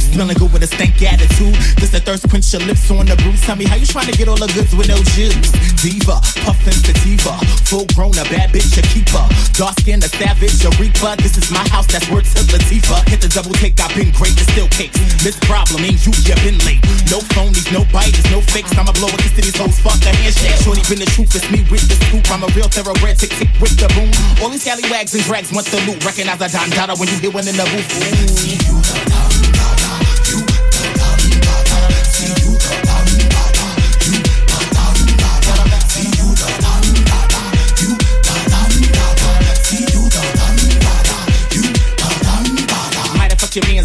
smelling 0.01 0.37
good 0.37 0.53
with 0.53 0.63
a 0.63 0.67
stank 0.67 1.01
attitude. 1.03 1.55
This 1.79 1.91
the 1.91 2.01
thirst 2.01 2.29
quench 2.29 2.53
your 2.53 2.63
lips 2.63 2.91
on 2.91 3.07
the 3.07 3.17
bruise. 3.23 3.41
Tell 3.43 3.57
me 3.57 3.65
how 3.65 3.77
you 3.77 3.87
trying 3.87 4.11
to 4.11 4.17
get 4.17 4.29
all 4.29 4.39
the 4.39 4.51
goods 4.53 4.75
with 4.75 4.89
no 4.89 4.99
juice. 5.15 5.51
Diva, 5.81 6.21
puffin' 6.45 6.75
sativa, 6.75 7.39
full 7.67 7.87
grown 7.95 8.15
a 8.19 8.25
bad 8.31 8.51
bitch 8.51 8.79
a 8.79 8.83
keeper. 8.91 9.23
Dark 9.55 9.79
skin 9.81 10.03
a 10.03 10.09
savage 10.09 10.65
a 10.65 10.71
reaper. 10.79 11.15
This 11.19 11.37
is 11.37 11.51
my 11.51 11.65
house 11.69 11.87
that's 11.87 12.09
worth 12.11 12.29
to 12.35 12.43
Latifah. 12.51 13.07
Hit 13.09 13.21
the 13.21 13.29
double 13.29 13.55
take, 13.59 13.79
I've 13.81 13.95
been 13.95 14.11
great, 14.13 14.35
it's 14.39 14.51
still 14.53 14.69
cakes. 14.69 14.99
This 15.23 15.39
problem 15.47 15.85
ain't 15.85 16.05
you, 16.07 16.13
you 16.27 16.37
been 16.43 16.59
late. 16.65 16.83
No 17.11 17.19
phonies, 17.35 17.69
no 17.73 17.85
biters, 17.91 18.27
no 18.31 18.41
fakes. 18.41 18.77
I'ma 18.77 18.93
blow 18.93 19.09
a 19.09 19.19
kiss 19.19 19.35
to 19.37 19.43
these 19.43 19.57
hoes, 19.57 19.79
fuck 19.79 19.99
a 20.05 20.13
handshake. 20.15 20.59
Shorty 20.63 20.83
been 20.87 21.01
the 21.03 21.11
truth, 21.15 21.35
it's 21.35 21.49
me 21.51 21.65
with 21.71 21.85
the 21.89 21.97
scoop. 22.07 22.27
I'm 22.31 22.45
a 22.45 22.49
real 22.55 22.69
thoroughbred, 22.69 23.19
tick 23.19 23.31
tick 23.35 23.51
with 23.61 23.77
the 23.79 23.89
boom. 23.95 24.11
All 24.43 24.51
these 24.51 24.63
scallywags 24.63 25.15
and 25.15 25.25
drags 25.25 25.53
want 25.53 25.67
the 25.73 25.81
loot. 25.87 26.05
Recognize 26.05 26.41
a 26.41 26.49
Don 26.49 26.71
Dada 26.71 26.95
when 26.97 27.09
you 27.09 27.19
hear 27.19 27.31
one 27.31 27.49
in 27.49 27.57
the 27.57 27.67
booth. 27.71 27.91
See 28.39 29.88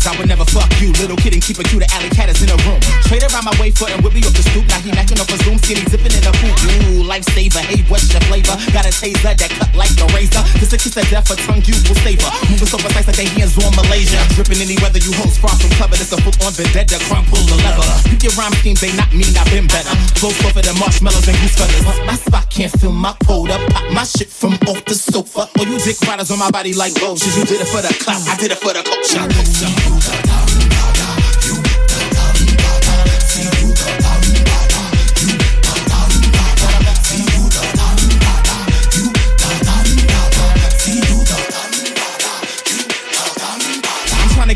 I 0.03 0.15
would 0.19 0.27
never 0.27 0.43
fuck 0.43 0.67
you. 0.83 0.91
Little 0.99 1.15
kid 1.15 1.33
and 1.33 1.43
keep 1.43 1.59
it 1.59 1.67
cute, 1.71 1.79
the 1.79 1.89
alley 1.95 2.11
cat 2.11 2.27
is 2.27 2.41
in 2.43 2.51
a 2.51 2.57
room. 2.67 2.79
Trade 3.07 3.23
around 3.23 3.47
my 3.47 3.55
way 3.55 3.71
foot 3.71 3.91
and 3.91 4.03
whip 4.03 4.11
me 4.11 4.19
up 4.27 4.35
the 4.35 4.43
stoop. 4.43 4.67
Now 4.67 4.83
he 4.83 4.91
matching 4.91 5.19
up 5.19 5.29
a 5.31 5.37
zoom, 5.43 5.57
skinny 5.59 5.83
dipping 5.87 6.11
in 6.11 6.23
the 6.23 6.33
pool. 6.43 6.51
Ooh, 6.51 7.07
lifesaver, 7.07 7.63
hey, 7.63 7.87
what's 7.87 8.11
your 8.11 8.19
flavor? 8.27 8.55
Got 8.75 8.83
a 8.83 8.91
taser 8.91 9.31
that 9.31 9.51
cut 9.51 9.71
like 9.75 9.95
a 9.99 10.07
razor. 10.11 10.43
This 10.59 10.75
a 10.75 10.77
kiss 10.77 10.95
of 10.99 11.07
death, 11.07 11.31
a 11.31 11.35
tongue 11.47 11.63
you 11.63 11.75
will 11.87 11.99
savor. 12.03 12.29
Moving 12.51 12.67
so 12.67 12.77
precise 12.79 13.07
like 13.07 13.15
they 13.15 13.29
hands 13.31 13.55
on 13.59 13.71
Malaysia. 13.79 14.19
Dripping 14.35 14.59
any 14.59 14.75
weather, 14.83 14.99
you 14.99 15.15
host 15.23 15.39
far 15.39 15.55
from 15.55 15.71
clever. 15.79 15.95
This 15.95 16.11
a 16.11 16.19
full 16.19 16.35
on 16.43 16.51
vendetta, 16.51 16.99
crumb 17.07 17.23
pull 17.31 17.43
the 17.47 17.57
lever. 17.63 17.87
Pick 18.11 18.27
your 18.27 18.35
rhyme 18.35 18.53
schemes, 18.59 18.83
they 18.83 18.91
not 18.99 19.07
mean 19.15 19.31
I've 19.39 19.47
been 19.49 19.71
better. 19.71 19.93
Flow 20.19 20.35
softer 20.43 20.63
the 20.63 20.75
marshmallows 20.75 21.27
and 21.31 21.37
goose 21.39 21.55
feathers. 21.55 21.85
My 22.03 22.19
spot 22.19 22.49
can't 22.51 22.71
feel 22.75 22.91
my 22.91 23.15
up. 23.15 23.61
Pop 23.71 23.85
my 23.91 24.03
shit 24.03 24.29
from 24.29 24.53
off 24.67 24.83
the 24.85 24.95
sofa. 24.95 25.47
All 25.47 25.67
you 25.67 25.79
dick 25.79 25.99
riders 26.03 26.31
on 26.31 26.39
my 26.39 26.51
body 26.51 26.73
like 26.73 26.93
roaches. 27.01 27.37
You 27.37 27.45
did 27.45 27.61
it 27.61 27.67
for 27.67 27.81
the 27.81 27.93
clout, 28.03 28.21
I 28.27 28.35
did 28.37 28.51
it 28.51 28.59
for 28.59 28.73
the 28.73 28.83
culture. 28.83 29.19
I'm 29.19 29.92
trying 29.99 30.72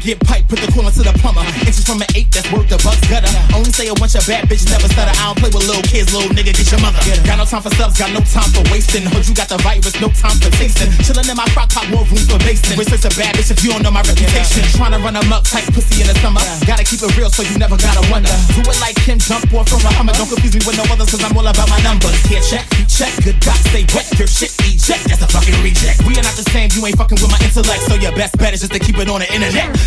get 0.08 0.24
pipe, 0.24 0.48
put 0.48 0.56
the 0.64 0.72
coolant 0.72 0.96
to 0.96 1.04
the 1.04 1.12
plumber. 1.20 1.44
Inches 1.68 1.84
from 1.84 2.00
an 2.00 2.08
eight, 2.16 2.32
that's 2.32 2.48
worth 2.48 2.72
the 2.72 2.80
bucks 2.80 3.04
gutter. 3.12 3.28
Only 3.52 3.76
say 3.76 3.92
a 3.92 3.96
bunch 4.00 4.16
of 4.16 4.24
bad 4.24 4.48
bitch 4.48 4.64
never 4.72 4.88
stutter. 4.88 5.12
I 5.12 5.28
don't 5.28 5.36
play 5.36 5.52
with 5.52 5.68
little 5.68 5.84
kids, 5.84 6.16
little 6.16 6.32
nigga, 6.32 6.56
get 6.56 6.64
your 6.72 6.80
mother. 6.80 7.04
Got 7.28 7.36
no 7.36 7.44
time 7.44 7.60
for 7.60 7.76
subs, 7.76 8.00
got 8.00 8.16
no 8.16 8.24
time 8.24 8.48
for 8.56 8.64
wasting. 8.72 9.04
Heard 9.04 9.28
you 9.28 9.36
got 9.36 9.52
the 9.52 9.60
virus, 9.60 10.00
no 10.00 10.08
time 10.16 10.40
for 10.40 10.48
tasting. 10.56 10.88
Chillin' 11.04 11.28
in 11.28 11.36
my 11.36 11.44
crock 11.52 11.76
pot, 11.76 11.92
more 11.92 12.08
room 12.08 12.24
for 12.24 12.40
basting. 12.40 12.80
Research 12.80 13.04
a 13.04 13.12
bad 13.20 13.36
bitch 13.36 13.52
if 13.52 13.60
you 13.68 13.76
don't 13.76 13.84
know 13.84 13.92
my 13.92 14.00
reputation. 14.08 14.64
Trying 14.80 14.96
to 14.96 15.04
run 15.04 15.20
them 15.20 15.28
up, 15.28 15.44
tight 15.44 15.68
pussy 15.76 16.00
in 16.00 16.08
the 16.08 16.16
summer. 16.24 16.40
Gotta 16.64 16.88
keep 16.88 17.04
it 17.04 17.12
real, 17.20 17.28
so 17.28 17.44
you 17.44 17.60
never 17.60 17.76
gotta 17.76 18.00
wonder. 18.08 18.32
Do 18.56 18.64
it 18.64 18.80
like 18.80 18.96
Kim, 19.04 19.20
jump 19.20 19.52
off 19.52 19.68
from 19.68 19.84
a 19.84 19.92
Hummer. 19.92 20.16
Don't 20.16 20.32
confuse 20.32 20.56
me 20.56 20.64
with 20.64 20.80
no 20.80 20.88
others, 20.88 21.12
cause 21.12 21.20
I'm 21.20 21.36
all 21.36 21.44
about 21.44 21.68
my 21.68 21.84
numbers. 21.84 22.16
Here, 22.32 22.40
check, 22.40 22.64
check, 22.88 23.12
good 23.28 23.44
God, 23.44 23.60
stay 23.68 23.84
wet. 23.92 24.08
Your 24.16 24.32
shit 24.32 24.56
eject, 24.64 25.12
that's 25.12 25.20
a 25.20 25.28
fucking 25.28 25.60
reject. 25.60 26.08
We 26.08 26.16
are 26.16 26.24
not 26.24 26.40
the 26.40 26.48
same, 26.56 26.72
you 26.72 26.88
ain't 26.88 26.96
fucking 26.96 27.20
with 27.20 27.28
my 27.28 27.40
intellect, 27.44 27.84
so 27.92 28.00
your 28.00 28.16
best 28.16 28.40
bet 28.40 28.56
is 28.56 28.64
just 28.64 28.72
to 28.72 28.80
keep 28.80 28.96
it 29.04 29.12
on 29.12 29.20
the 29.20 29.28
internet. 29.36 29.76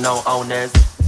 no 0.00 0.22
owners. 0.26 0.99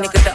Up 0.00 0.14
in 0.14 0.32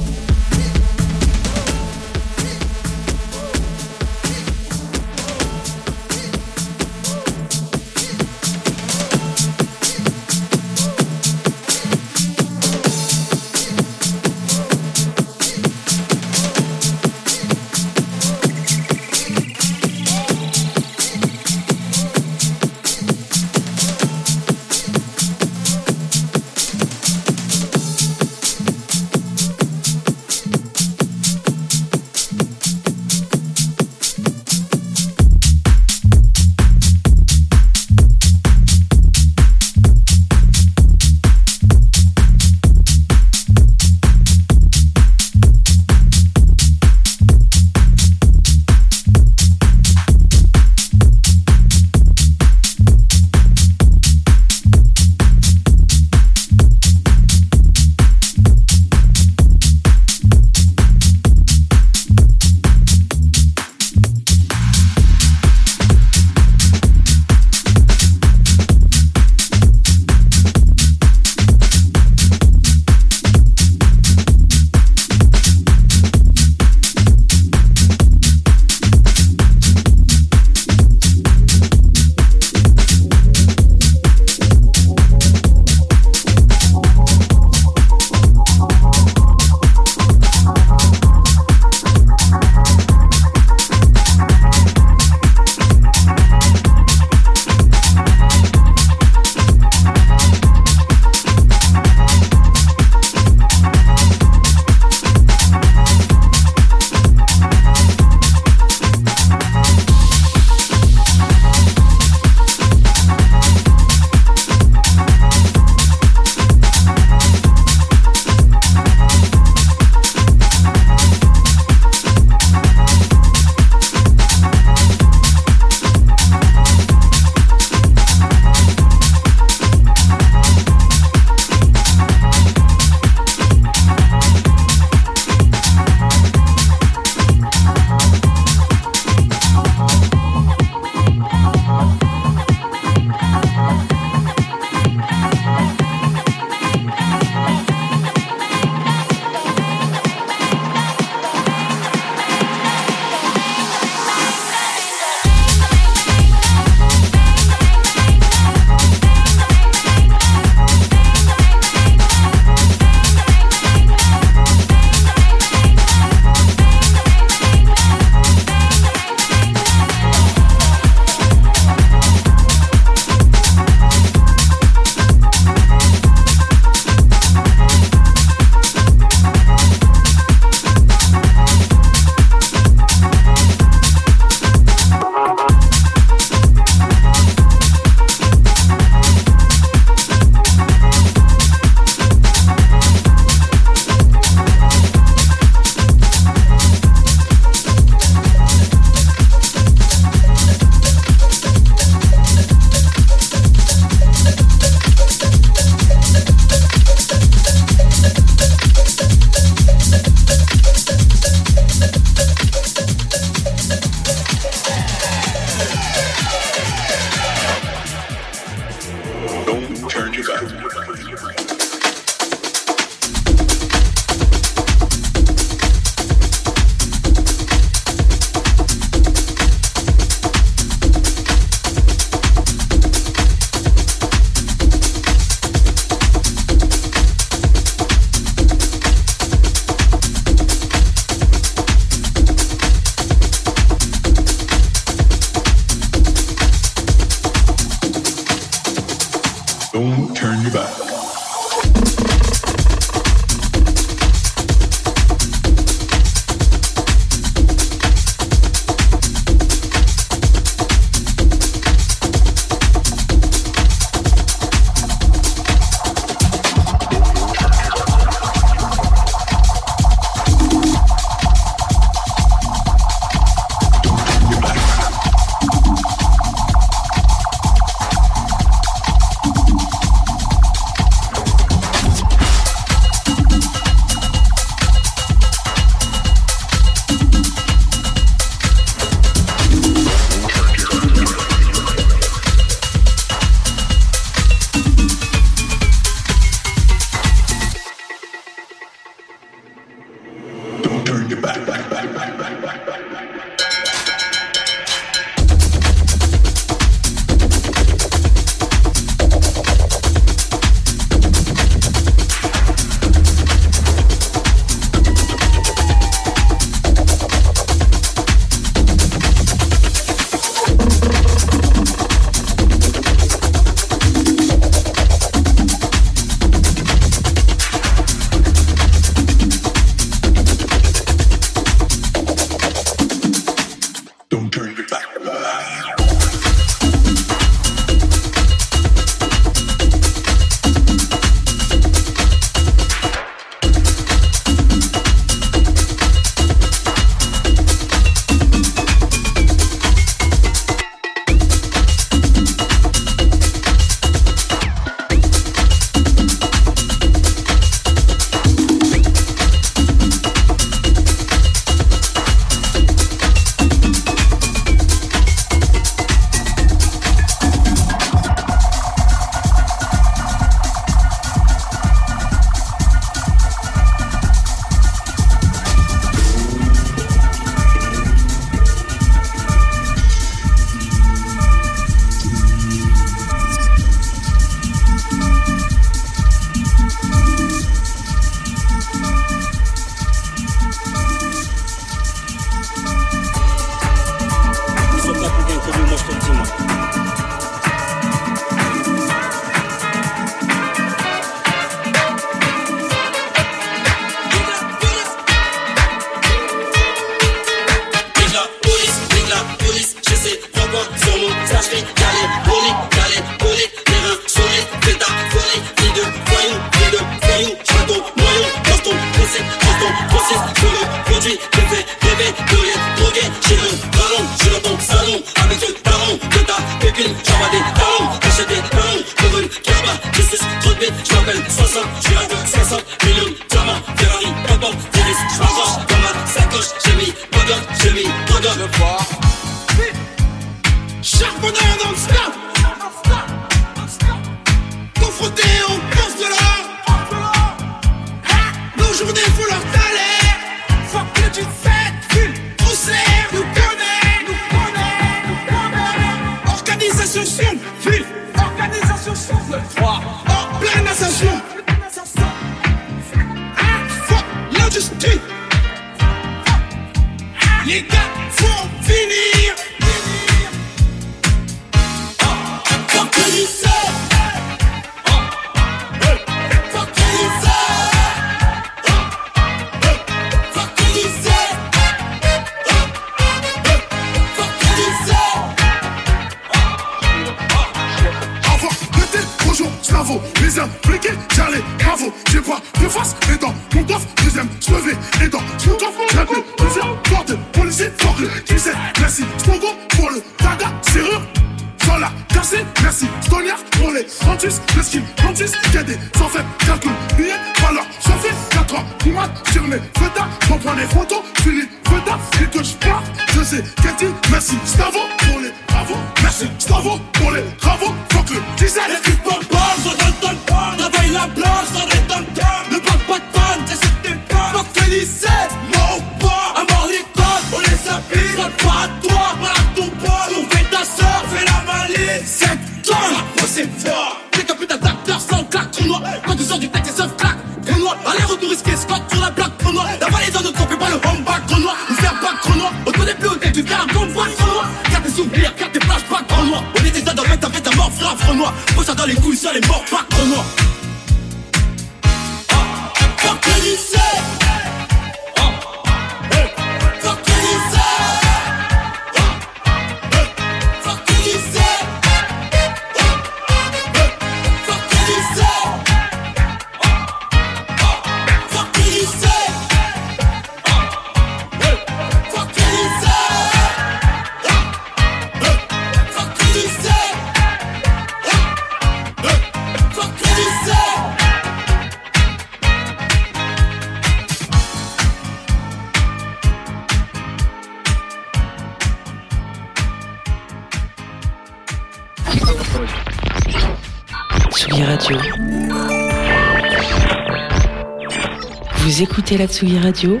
la 599.18 599.26
Tsugi 599.26 599.58
Radio 599.58 600.00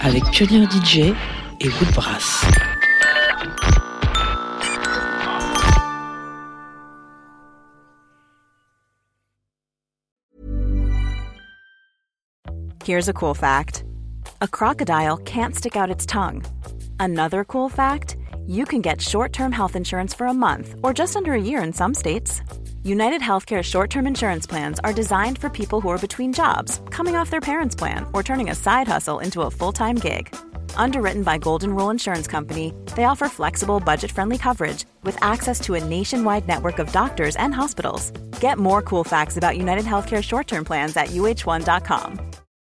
avec 0.00 0.22
Pioneer 0.30 0.66
DJ 0.68 1.12
et. 1.60 1.70
Here's 12.84 13.08
a 13.08 13.12
cool 13.12 13.34
fact 13.34 13.82
a 14.40 14.46
crocodile 14.46 15.16
can't 15.18 15.56
stick 15.56 15.74
out 15.74 15.90
its 15.90 16.06
tongue. 16.06 16.44
Another 17.00 17.44
cool 17.44 17.68
fact 17.68 18.16
you 18.46 18.64
can 18.66 18.82
get 18.82 19.00
short 19.00 19.32
term 19.32 19.50
health 19.50 19.74
insurance 19.74 20.14
for 20.14 20.28
a 20.28 20.34
month 20.34 20.76
or 20.84 20.92
just 20.92 21.16
under 21.16 21.32
a 21.32 21.42
year 21.42 21.60
in 21.60 21.72
some 21.72 21.94
states. 21.94 22.40
United 22.84 23.20
Healthcare 23.20 23.62
short 23.62 23.90
term 23.90 24.06
insurance 24.06 24.46
plans 24.46 24.78
are 24.84 24.92
designed 24.92 25.38
for 25.38 25.50
people 25.50 25.80
who 25.80 25.88
are 25.88 25.98
between 25.98 26.32
jobs, 26.32 26.79
coming 27.00 27.16
off 27.16 27.30
their 27.30 27.40
parents' 27.52 27.74
plan, 27.74 28.04
or 28.12 28.22
turning 28.22 28.50
a 28.50 28.54
side 28.54 28.86
hustle 28.86 29.20
into 29.20 29.40
a 29.40 29.50
full 29.50 29.72
time 29.72 29.96
gig. 29.96 30.28
Underwritten 30.76 31.22
by 31.22 31.38
Golden 31.38 31.74
Rule 31.74 31.88
Insurance 31.88 32.26
Company, 32.26 32.74
they 32.94 33.04
offer 33.04 33.26
flexible, 33.26 33.80
budget 33.80 34.12
friendly 34.12 34.36
coverage 34.36 34.84
with 35.02 35.16
access 35.22 35.58
to 35.60 35.76
a 35.76 35.82
nationwide 35.82 36.46
network 36.46 36.78
of 36.78 36.92
doctors 36.92 37.36
and 37.36 37.54
hospitals. 37.54 38.10
Get 38.38 38.58
more 38.58 38.82
cool 38.82 39.02
facts 39.02 39.38
about 39.38 39.56
United 39.56 39.86
Healthcare 39.86 40.22
short 40.22 40.46
term 40.46 40.62
plans 40.62 40.94
at 40.94 41.08
uh1.com. 41.08 42.29